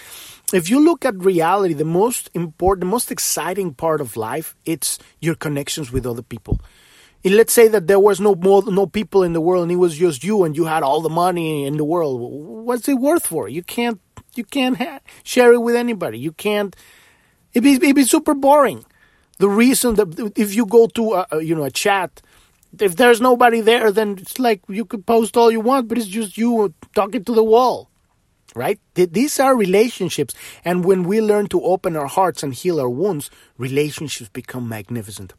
if 0.54 0.70
you 0.70 0.80
look 0.80 1.04
at 1.04 1.16
reality, 1.18 1.74
the 1.74 1.84
most 1.84 2.30
important, 2.34 2.82
the 2.88 2.92
most 2.92 3.12
exciting 3.12 3.74
part 3.74 4.00
of 4.00 4.16
life, 4.16 4.56
it's 4.66 4.98
your 5.20 5.36
connections 5.36 5.92
with 5.92 6.06
other 6.06 6.22
people 6.22 6.62
let's 7.23 7.53
say 7.53 7.67
that 7.67 7.88
there 7.88 7.99
was 7.99 8.19
no 8.19 8.36
more 8.36 8.63
no 8.71 8.88
people 8.88 9.23
in 9.23 9.34
the 9.34 9.41
world 9.41 9.63
and 9.63 9.71
it 9.71 9.75
was 9.75 9.97
just 9.97 10.23
you 10.23 10.43
and 10.43 10.55
you 10.55 10.65
had 10.65 10.84
all 10.84 11.01
the 11.01 11.10
money 11.10 11.65
in 11.65 11.77
the 11.77 11.84
world 11.84 12.19
what's 12.65 12.88
it 12.88 12.95
worth 12.95 13.27
for? 13.27 13.47
You 13.47 13.63
can't 13.63 13.99
you 14.36 14.43
can't 14.43 14.77
ha- 14.77 14.99
share 15.23 15.53
it 15.53 15.60
with 15.60 15.75
anybody. 15.75 16.17
You 16.19 16.31
can't 16.31 16.75
it'd 17.53 17.63
be, 17.63 17.73
it'd 17.73 17.95
be 17.95 18.03
super 18.03 18.34
boring. 18.34 18.86
The 19.38 19.49
reason 19.49 19.95
that 19.95 20.31
if 20.36 20.55
you 20.55 20.65
go 20.65 20.88
to 20.88 21.25
a, 21.31 21.41
you 21.41 21.55
know 21.55 21.63
a 21.63 21.71
chat 21.71 22.21
if 22.79 22.95
there's 22.95 23.19
nobody 23.19 23.60
there 23.60 23.91
then 23.91 24.17
it's 24.17 24.39
like 24.39 24.62
you 24.69 24.86
could 24.86 25.05
post 25.05 25.36
all 25.36 25.51
you 25.51 25.60
want 25.60 25.88
but 25.89 25.97
it's 25.97 26.07
just 26.07 26.38
you 26.38 26.73
talking 26.95 27.23
to 27.23 27.34
the 27.34 27.43
wall 27.43 27.91
right? 28.55 28.79
These 28.95 29.39
are 29.39 29.55
relationships. 29.55 30.34
And 30.65 30.84
when 30.84 31.03
we 31.03 31.21
learn 31.21 31.47
to 31.47 31.62
open 31.62 31.95
our 31.95 32.07
hearts 32.07 32.43
and 32.43 32.53
heal 32.53 32.79
our 32.79 32.89
wounds 32.89 33.29
relationships 33.57 34.29
become 34.29 34.67
magnificent 34.67 35.34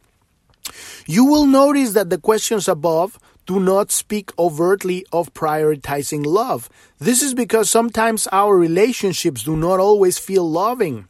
you 1.07 1.25
will 1.25 1.47
notice 1.47 1.93
that 1.93 2.11
the 2.11 2.19
questions 2.19 2.69
above 2.69 3.19
do 3.47 3.59
not 3.59 3.91
speak 3.91 4.31
overtly 4.39 5.05
of 5.13 5.35
prioritizing 5.35 6.25
love. 6.25 6.69
This 6.99 7.23
is 7.23 7.35
because 7.35 7.69
sometimes 7.69 8.29
our 8.31 8.57
relationships 8.57 9.43
do 9.43 9.57
not 9.57 9.81
always 9.81 10.19
feel 10.19 10.49
loving. 10.49 11.09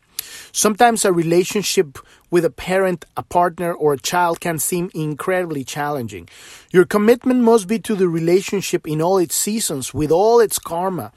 Sometimes 0.52 1.04
a 1.04 1.12
relationship 1.12 1.98
with 2.30 2.44
a 2.44 2.50
parent, 2.50 3.04
a 3.16 3.22
partner, 3.22 3.72
or 3.72 3.92
a 3.92 3.98
child 3.98 4.40
can 4.40 4.58
seem 4.58 4.90
incredibly 4.94 5.64
challenging. 5.64 6.28
Your 6.70 6.86
commitment 6.86 7.40
must 7.40 7.68
be 7.68 7.78
to 7.80 7.94
the 7.94 8.08
relationship 8.08 8.86
in 8.88 9.02
all 9.02 9.18
its 9.18 9.34
seasons, 9.34 9.92
with 9.92 10.10
all 10.10 10.40
its 10.40 10.58
karma. 10.58 11.12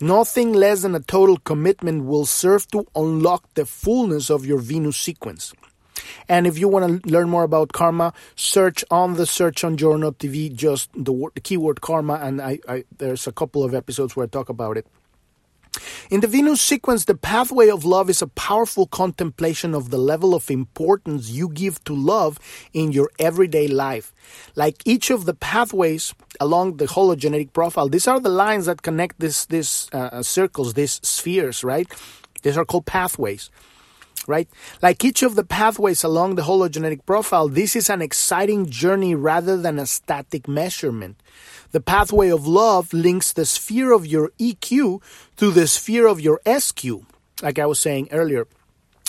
Nothing 0.00 0.52
less 0.52 0.82
than 0.82 0.94
a 0.94 1.00
total 1.00 1.36
commitment 1.36 2.04
will 2.04 2.26
serve 2.26 2.66
to 2.68 2.86
unlock 2.96 3.54
the 3.54 3.64
fullness 3.64 4.30
of 4.30 4.44
your 4.44 4.58
Venus 4.58 4.96
sequence. 4.96 5.52
And 6.28 6.46
if 6.46 6.58
you 6.58 6.68
want 6.68 7.02
to 7.02 7.10
learn 7.10 7.28
more 7.28 7.44
about 7.44 7.72
karma, 7.72 8.12
search 8.34 8.84
on 8.90 9.14
the 9.14 9.26
search 9.26 9.64
on 9.64 9.76
Journal 9.76 10.12
TV 10.12 10.54
just 10.54 10.90
the, 10.94 11.12
word, 11.12 11.32
the 11.34 11.40
keyword 11.40 11.80
karma, 11.80 12.14
and 12.14 12.40
I, 12.40 12.58
I, 12.68 12.84
there's 12.98 13.26
a 13.26 13.32
couple 13.32 13.64
of 13.64 13.74
episodes 13.74 14.16
where 14.16 14.24
I 14.24 14.28
talk 14.28 14.48
about 14.48 14.76
it. 14.76 14.86
In 16.10 16.20
the 16.20 16.26
Venus 16.26 16.62
sequence, 16.62 17.04
the 17.04 17.14
pathway 17.14 17.68
of 17.68 17.84
love 17.84 18.08
is 18.08 18.22
a 18.22 18.26
powerful 18.26 18.86
contemplation 18.86 19.74
of 19.74 19.90
the 19.90 19.98
level 19.98 20.34
of 20.34 20.50
importance 20.50 21.30
you 21.30 21.48
give 21.48 21.82
to 21.84 21.94
love 21.94 22.38
in 22.72 22.92
your 22.92 23.10
everyday 23.18 23.68
life. 23.68 24.14
Like 24.54 24.82
each 24.84 25.10
of 25.10 25.26
the 25.26 25.34
pathways 25.34 26.14
along 26.40 26.78
the 26.78 26.86
hologenetic 26.86 27.52
profile, 27.52 27.88
these 27.88 28.08
are 28.08 28.20
the 28.20 28.30
lines 28.30 28.66
that 28.66 28.82
connect 28.82 29.18
this, 29.18 29.46
this 29.46 29.92
uh, 29.92 30.22
circles, 30.22 30.74
these 30.74 31.00
spheres, 31.02 31.62
right? 31.62 31.88
These 32.42 32.56
are 32.56 32.64
called 32.64 32.86
pathways 32.86 33.50
right? 34.26 34.48
Like 34.82 35.04
each 35.04 35.22
of 35.22 35.34
the 35.34 35.44
pathways 35.44 36.04
along 36.04 36.34
the 36.34 36.42
hologenetic 36.42 37.06
profile, 37.06 37.48
this 37.48 37.76
is 37.76 37.90
an 37.90 38.02
exciting 38.02 38.66
journey 38.70 39.14
rather 39.14 39.56
than 39.56 39.78
a 39.78 39.86
static 39.86 40.48
measurement. 40.48 41.22
The 41.72 41.80
pathway 41.80 42.30
of 42.30 42.46
love 42.46 42.92
links 42.92 43.32
the 43.32 43.44
sphere 43.44 43.92
of 43.92 44.06
your 44.06 44.30
EQ 44.38 45.02
to 45.36 45.50
the 45.50 45.66
sphere 45.66 46.06
of 46.06 46.20
your 46.20 46.40
SQ, 46.46 46.84
like 47.42 47.58
I 47.58 47.66
was 47.66 47.80
saying 47.80 48.08
earlier. 48.12 48.46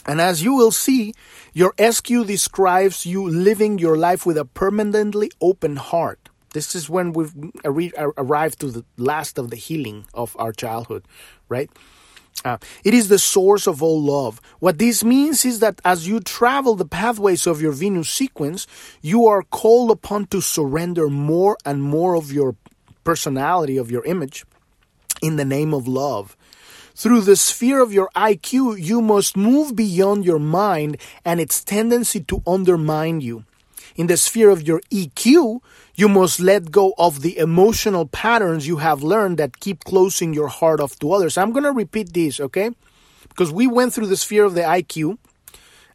And 0.06 0.22
as 0.22 0.42
you 0.42 0.56
will 0.56 0.72
see, 0.72 1.14
your 1.54 1.74
SQ 1.80 2.08
describes 2.26 3.06
you 3.06 3.28
living 3.28 3.78
your 3.78 3.98
life 3.98 4.26
with 4.26 4.38
a 4.38 4.46
permanently 4.46 5.32
open 5.42 5.76
heart. 5.76 6.30
This 6.54 6.76
is 6.76 6.90
when 6.90 7.12
we've 7.14 7.34
uh, 7.66 7.70
uh, 7.70 8.12
arrived 8.18 8.60
to 8.62 8.72
the 8.72 8.86
last 8.96 9.38
of 9.38 9.50
the 9.50 9.58
healing 9.58 10.06
of 10.14 10.36
our 10.40 10.54
childhood, 10.54 11.06
right? 11.50 11.70
Uh, 12.46 12.58
it 12.84 12.94
is 12.94 13.10
the 13.10 13.20
source 13.20 13.68
of 13.68 13.82
all 13.82 14.02
love. 14.02 14.40
What 14.60 14.78
this 14.78 15.04
means 15.04 15.44
is 15.44 15.60
that 15.60 15.82
as 15.84 16.08
you 16.08 16.20
travel 16.20 16.76
the 16.76 16.86
pathways 16.86 17.48
of 17.48 17.62
your 17.62 17.72
Venus 17.72 18.10
sequence, 18.10 18.68
you 19.02 19.26
are 19.28 19.44
called 19.44 19.92
upon 19.92 20.28
to 20.28 20.42
surrender 20.42 21.10
more 21.10 21.58
and 21.66 21.82
more 21.82 22.16
of 22.16 22.32
your 22.32 22.56
personality, 23.04 23.78
of 23.78 23.90
your 23.90 24.06
image, 24.06 24.46
in 25.22 25.36
the 25.36 25.46
name 25.46 25.74
of 25.74 25.88
love. 25.88 26.38
Through 26.94 27.22
the 27.22 27.36
sphere 27.36 27.82
of 27.82 27.94
your 27.94 28.10
IQ, 28.16 28.84
you 28.84 29.02
must 29.02 29.38
move 29.38 29.76
beyond 29.76 30.26
your 30.26 30.40
mind 30.40 30.98
and 31.24 31.40
its 31.40 31.64
tendency 31.64 32.22
to 32.22 32.42
undermine 32.46 33.22
you. 33.22 33.46
In 33.98 34.06
the 34.06 34.16
sphere 34.16 34.52
of 34.52 34.62
your 34.62 34.80
EQ, 34.92 35.60
you 35.96 36.08
must 36.08 36.40
let 36.40 36.70
go 36.70 36.94
of 37.00 37.22
the 37.22 37.38
emotional 37.38 38.06
patterns 38.06 38.68
you 38.68 38.78
have 38.78 39.02
learned 39.02 39.38
that 39.40 39.60
keep 39.60 39.84
closing 39.84 40.36
your 40.36 40.48
heart 40.48 40.80
off 40.80 40.98
to 41.00 41.12
others. 41.12 41.38
I'm 41.38 41.52
going 41.52 41.64
to 41.64 41.72
repeat 41.72 42.14
this, 42.14 42.40
okay? 42.40 42.70
Because 43.30 43.52
we 43.52 43.66
went 43.66 43.94
through 43.94 44.08
the 44.08 44.16
sphere 44.16 44.46
of 44.46 44.54
the 44.54 44.62
IQ. 44.62 45.18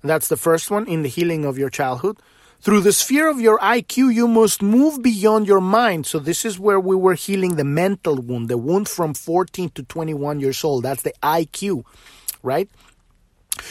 That's 0.02 0.26
the 0.26 0.36
first 0.36 0.68
one 0.68 0.86
in 0.88 1.02
the 1.02 1.08
healing 1.08 1.44
of 1.44 1.56
your 1.56 1.70
childhood. 1.70 2.18
Through 2.60 2.80
the 2.80 2.92
sphere 2.92 3.28
of 3.28 3.40
your 3.40 3.58
IQ, 3.60 4.12
you 4.12 4.26
must 4.26 4.62
move 4.62 5.02
beyond 5.02 5.46
your 5.46 5.60
mind. 5.60 6.06
So 6.06 6.18
this 6.18 6.44
is 6.44 6.58
where 6.58 6.80
we 6.80 6.96
were 6.96 7.14
healing 7.14 7.54
the 7.54 7.64
mental 7.64 8.16
wound, 8.16 8.48
the 8.48 8.58
wound 8.58 8.88
from 8.88 9.14
14 9.14 9.70
to 9.70 9.82
21 9.84 10.40
years 10.40 10.62
old. 10.64 10.84
That's 10.84 11.02
the 11.02 11.14
IQ, 11.22 11.84
right? 12.42 12.68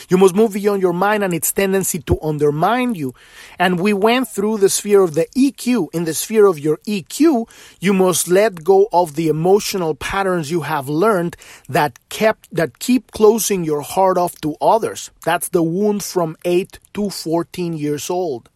You 0.10 0.18
must 0.18 0.36
move 0.36 0.54
beyond 0.54 0.82
your 0.82 0.94
mind 0.94 1.24
and 1.24 1.34
its 1.34 1.52
tendency 1.52 2.00
to 2.00 2.20
undermine 2.22 2.96
you. 2.96 3.14
And 3.60 3.80
we 3.80 3.94
went 3.94 4.28
through 4.28 4.58
the 4.58 4.70
sphere 4.70 5.02
of 5.02 5.14
the 5.14 5.28
EQ. 5.36 5.90
In 5.94 6.06
the 6.06 6.14
sphere 6.14 6.46
of 6.46 6.60
your 6.60 6.78
EQ, 6.88 7.48
you 7.80 7.94
must 7.94 8.28
let 8.28 8.64
go 8.64 8.88
of 8.92 9.16
the 9.16 9.28
emotional 9.28 9.96
patterns 9.96 10.52
you 10.52 10.62
have 10.62 10.90
learned 10.90 11.36
that 11.70 11.98
kept, 12.10 12.54
that 12.54 12.80
keep 12.80 13.12
closing 13.12 13.64
your 13.64 13.82
heart 13.82 14.18
off 14.18 14.40
to 14.42 14.56
others. 14.62 15.12
That's 15.24 15.50
the 15.50 15.64
wound 15.64 16.04
from 16.04 16.38
8 16.46 16.80
to 16.94 17.10
14 17.10 17.74
years 17.74 18.10
old 18.10 18.50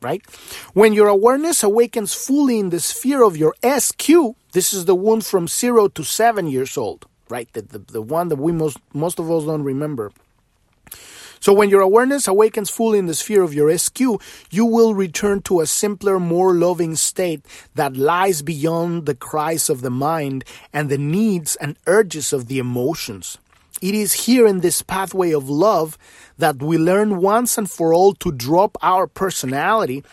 right? 0.00 0.22
When 0.72 0.92
your 0.92 1.08
awareness 1.08 1.62
awakens 1.62 2.14
fully 2.14 2.58
in 2.58 2.70
the 2.70 2.80
sphere 2.80 3.22
of 3.22 3.36
your 3.36 3.54
SQ, 3.62 4.08
this 4.52 4.72
is 4.72 4.84
the 4.86 4.94
wound 4.94 5.24
from 5.24 5.46
zero 5.46 5.88
to 5.88 6.02
seven 6.02 6.46
years 6.46 6.76
old, 6.76 7.06
right? 7.28 7.52
The, 7.52 7.62
the, 7.62 7.78
the 7.78 8.02
one 8.02 8.28
that 8.28 8.36
we 8.36 8.52
most, 8.52 8.78
most 8.92 9.18
of 9.18 9.30
us 9.30 9.44
don't 9.44 9.62
remember. 9.62 10.12
So 11.40 11.54
when 11.54 11.70
your 11.70 11.80
awareness 11.80 12.28
awakens 12.28 12.68
fully 12.68 12.98
in 12.98 13.06
the 13.06 13.14
sphere 13.14 13.42
of 13.42 13.54
your 13.54 13.76
SQ, 13.76 13.98
you 14.50 14.66
will 14.66 14.94
return 14.94 15.40
to 15.42 15.60
a 15.60 15.66
simpler, 15.66 16.20
more 16.20 16.54
loving 16.54 16.96
state 16.96 17.44
that 17.74 17.96
lies 17.96 18.42
beyond 18.42 19.06
the 19.06 19.14
cries 19.14 19.70
of 19.70 19.80
the 19.80 19.90
mind 19.90 20.44
and 20.72 20.90
the 20.90 20.98
needs 20.98 21.56
and 21.56 21.78
urges 21.86 22.34
of 22.34 22.48
the 22.48 22.58
emotions. 22.58 23.38
It 23.80 23.94
is 23.94 24.12
here 24.12 24.46
in 24.46 24.60
this 24.60 24.82
pathway 24.82 25.32
of 25.32 25.48
love 25.48 25.96
that 26.36 26.62
we 26.62 26.76
learn 26.76 27.22
once 27.22 27.56
and 27.56 27.70
for 27.70 27.94
all 27.94 28.12
to 28.16 28.30
drop 28.30 28.76
our 28.82 29.06
personality 29.06 30.04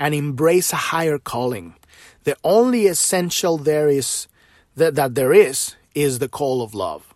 and 0.00 0.12
embrace 0.14 0.72
a 0.72 0.90
higher 0.90 1.18
calling. 1.18 1.76
The 2.24 2.36
only 2.42 2.88
essential 2.88 3.56
there 3.56 3.88
is 3.88 4.26
that, 4.74 4.96
that 4.96 5.14
there 5.14 5.32
is 5.32 5.76
is 5.94 6.18
the 6.18 6.28
call 6.28 6.62
of 6.62 6.74
love. 6.74 7.11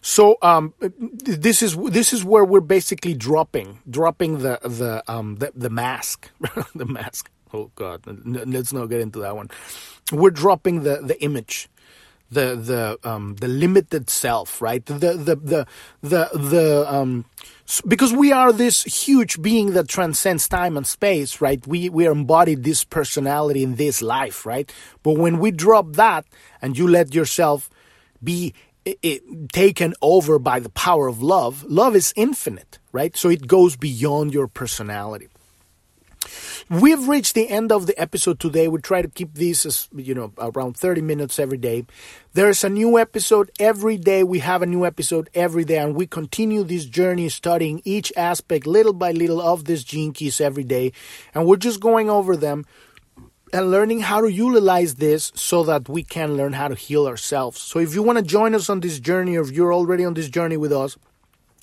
So 0.00 0.36
um, 0.42 0.74
this 0.80 1.62
is 1.62 1.76
this 1.76 2.12
is 2.12 2.24
where 2.24 2.44
we're 2.44 2.60
basically 2.60 3.14
dropping 3.14 3.80
dropping 3.88 4.38
the 4.38 4.58
the 4.62 5.02
um, 5.10 5.36
the, 5.36 5.52
the 5.54 5.70
mask 5.70 6.30
the 6.74 6.86
mask. 6.86 7.30
Oh 7.52 7.70
God, 7.74 8.02
let's 8.06 8.72
not 8.72 8.86
get 8.86 9.00
into 9.00 9.20
that 9.20 9.34
one. 9.34 9.50
We're 10.12 10.30
dropping 10.30 10.82
the 10.82 11.00
the 11.02 11.20
image 11.22 11.68
the 12.30 12.56
the 12.56 13.08
um, 13.08 13.36
the 13.36 13.48
limited 13.48 14.10
self, 14.10 14.60
right? 14.60 14.84
The 14.84 14.94
the 14.94 15.36
the 15.36 15.66
the 16.02 16.28
the 16.34 16.84
um, 16.86 17.24
because 17.86 18.12
we 18.12 18.32
are 18.32 18.52
this 18.52 18.82
huge 18.84 19.40
being 19.40 19.72
that 19.72 19.88
transcends 19.88 20.48
time 20.48 20.76
and 20.76 20.86
space, 20.86 21.40
right? 21.40 21.64
We 21.66 21.88
we 21.88 22.06
embodied 22.06 22.64
this 22.64 22.84
personality 22.84 23.62
in 23.62 23.76
this 23.76 24.02
life, 24.02 24.44
right? 24.44 24.70
But 25.02 25.12
when 25.12 25.38
we 25.38 25.50
drop 25.50 25.94
that 25.94 26.26
and 26.60 26.76
you 26.76 26.86
let 26.86 27.14
yourself 27.14 27.70
be 28.22 28.52
it, 29.02 29.52
taken 29.52 29.94
over 30.00 30.38
by 30.38 30.60
the 30.60 30.70
power 30.70 31.08
of 31.08 31.22
love, 31.22 31.64
love 31.64 31.96
is 31.96 32.12
infinite, 32.16 32.78
right? 32.92 33.16
So 33.16 33.28
it 33.28 33.46
goes 33.46 33.76
beyond 33.76 34.32
your 34.32 34.48
personality. 34.48 35.28
We've 36.70 37.08
reached 37.08 37.34
the 37.34 37.48
end 37.48 37.72
of 37.72 37.86
the 37.86 37.98
episode 37.98 38.40
today. 38.40 38.68
We 38.68 38.80
try 38.80 39.00
to 39.00 39.08
keep 39.08 39.34
these 39.34 39.64
as, 39.64 39.88
you 39.94 40.14
know, 40.14 40.32
around 40.36 40.76
30 40.76 41.00
minutes 41.00 41.38
every 41.38 41.56
day. 41.56 41.86
There's 42.34 42.62
a 42.62 42.68
new 42.68 42.98
episode 42.98 43.50
every 43.58 43.96
day. 43.96 44.22
We 44.22 44.40
have 44.40 44.60
a 44.60 44.66
new 44.66 44.84
episode 44.84 45.30
every 45.32 45.64
day, 45.64 45.78
and 45.78 45.94
we 45.94 46.06
continue 46.06 46.62
this 46.64 46.84
journey 46.84 47.30
studying 47.30 47.80
each 47.84 48.12
aspect 48.16 48.66
little 48.66 48.92
by 48.92 49.12
little 49.12 49.40
of 49.40 49.64
these 49.64 49.82
gene 49.82 50.12
keys 50.12 50.40
every 50.40 50.64
day. 50.64 50.92
And 51.34 51.46
we're 51.46 51.56
just 51.56 51.80
going 51.80 52.10
over 52.10 52.36
them 52.36 52.66
and 53.52 53.70
learning 53.70 54.00
how 54.00 54.20
to 54.20 54.30
utilize 54.30 54.96
this 54.96 55.32
so 55.34 55.62
that 55.64 55.88
we 55.88 56.02
can 56.02 56.36
learn 56.36 56.52
how 56.52 56.68
to 56.68 56.74
heal 56.74 57.06
ourselves. 57.06 57.60
So 57.60 57.78
if 57.78 57.94
you 57.94 58.02
want 58.02 58.18
to 58.18 58.24
join 58.24 58.54
us 58.54 58.68
on 58.68 58.80
this 58.80 58.98
journey, 59.00 59.36
or 59.36 59.42
if 59.42 59.50
you're 59.50 59.72
already 59.72 60.04
on 60.04 60.14
this 60.14 60.28
journey 60.28 60.56
with 60.56 60.72
us, 60.72 60.96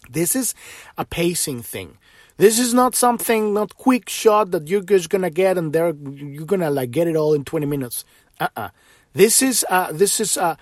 this 0.10 0.36
is 0.36 0.54
a 0.98 1.06
pacing 1.06 1.62
thing. 1.62 1.98
This 2.38 2.60
is 2.60 2.74
not 2.74 2.96
something, 2.96 3.54
not 3.54 3.76
quick 3.76 4.10
shot 4.10 4.52
that 4.52 4.68
you're 4.68 4.82
just 4.82 5.10
gonna 5.10 5.30
get 5.30 5.58
and 5.58 5.72
there 5.72 5.94
you're 5.94 6.46
gonna 6.46 6.70
like 6.70 6.92
get 6.92 7.08
it 7.08 7.16
all 7.16 7.34
in 7.34 7.46
20 7.46 7.66
minutes. 7.66 8.04
Uh-uh. 8.40 8.70
This 9.14 9.42
is 9.42 9.66
uh, 9.70 9.94
this 9.94 10.20
is 10.20 10.36
a, 10.36 10.58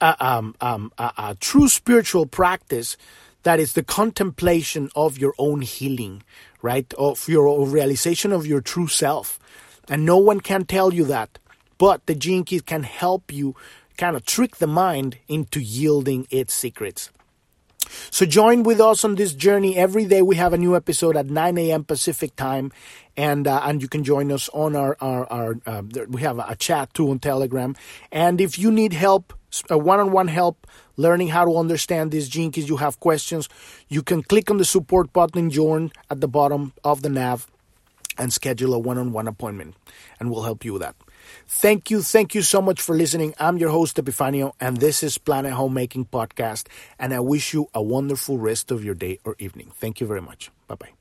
a, 0.00 0.24
um, 0.24 0.54
um, 0.60 0.92
a, 0.96 1.12
a 1.18 1.36
true 1.40 1.68
spiritual 1.68 2.24
practice 2.24 2.96
that 3.42 3.58
is 3.58 3.72
the 3.72 3.82
contemplation 3.82 4.90
of 4.94 5.18
your 5.18 5.34
own 5.38 5.62
healing, 5.62 6.22
right? 6.62 6.92
Of 6.94 7.28
your 7.28 7.66
realization 7.66 8.32
of 8.32 8.46
your 8.46 8.60
true 8.60 8.86
self. 8.86 9.40
And 9.88 10.04
no 10.04 10.18
one 10.18 10.40
can 10.40 10.64
tell 10.64 10.92
you 10.92 11.04
that. 11.04 11.38
But 11.78 12.06
the 12.06 12.14
gene 12.14 12.44
keys 12.44 12.62
can 12.62 12.82
help 12.82 13.32
you 13.32 13.54
kind 13.96 14.16
of 14.16 14.24
trick 14.24 14.56
the 14.56 14.66
mind 14.66 15.18
into 15.28 15.60
yielding 15.60 16.26
its 16.30 16.54
secrets. 16.54 17.10
So 18.10 18.26
join 18.26 18.62
with 18.62 18.80
us 18.80 19.04
on 19.04 19.14
this 19.14 19.32
journey. 19.32 19.76
Every 19.76 20.06
day 20.06 20.22
we 20.22 20.36
have 20.36 20.52
a 20.52 20.58
new 20.58 20.74
episode 20.74 21.16
at 21.16 21.26
9 21.26 21.58
a.m. 21.58 21.84
Pacific 21.84 22.34
time, 22.36 22.72
and 23.16 23.46
uh, 23.46 23.60
and 23.64 23.80
you 23.80 23.88
can 23.88 24.04
join 24.04 24.32
us 24.32 24.48
on 24.52 24.74
our 24.74 24.96
our, 25.00 25.30
our 25.32 25.56
uh, 25.66 25.82
we 26.08 26.20
have 26.22 26.38
a 26.38 26.56
chat 26.56 26.92
too 26.94 27.10
on 27.10 27.18
Telegram. 27.18 27.76
And 28.10 28.40
if 28.40 28.58
you 28.58 28.72
need 28.72 28.92
help, 28.92 29.32
one-on-one 29.68 30.28
help, 30.28 30.66
learning 30.96 31.28
how 31.28 31.44
to 31.44 31.56
understand 31.56 32.10
these 32.10 32.28
keys, 32.28 32.68
you 32.68 32.76
have 32.78 33.00
questions, 33.00 33.48
you 33.88 34.02
can 34.02 34.22
click 34.22 34.50
on 34.50 34.58
the 34.58 34.64
support 34.64 35.12
button, 35.12 35.50
join 35.50 35.92
at 36.10 36.20
the 36.20 36.28
bottom 36.28 36.72
of 36.84 37.02
the 37.02 37.08
nav, 37.08 37.46
and 38.18 38.32
schedule 38.32 38.74
a 38.74 38.78
one-on-one 38.78 39.28
appointment, 39.28 39.76
and 40.18 40.30
we'll 40.30 40.42
help 40.42 40.64
you 40.64 40.72
with 40.74 40.82
that. 40.82 40.96
Thank 41.46 41.90
you. 41.90 42.02
Thank 42.02 42.34
you 42.34 42.42
so 42.42 42.62
much 42.62 42.80
for 42.80 42.94
listening. 42.94 43.34
I'm 43.38 43.58
your 43.58 43.70
host, 43.70 43.96
Epifanio, 43.96 44.52
and 44.60 44.78
this 44.78 45.02
is 45.02 45.18
Planet 45.18 45.52
Homemaking 45.52 46.06
Podcast. 46.06 46.68
And 46.98 47.12
I 47.12 47.20
wish 47.20 47.52
you 47.52 47.68
a 47.74 47.82
wonderful 47.82 48.38
rest 48.38 48.70
of 48.70 48.84
your 48.84 48.94
day 48.94 49.18
or 49.24 49.36
evening. 49.38 49.70
Thank 49.74 50.00
you 50.00 50.06
very 50.06 50.22
much. 50.22 50.50
Bye 50.68 50.76
bye. 50.76 50.96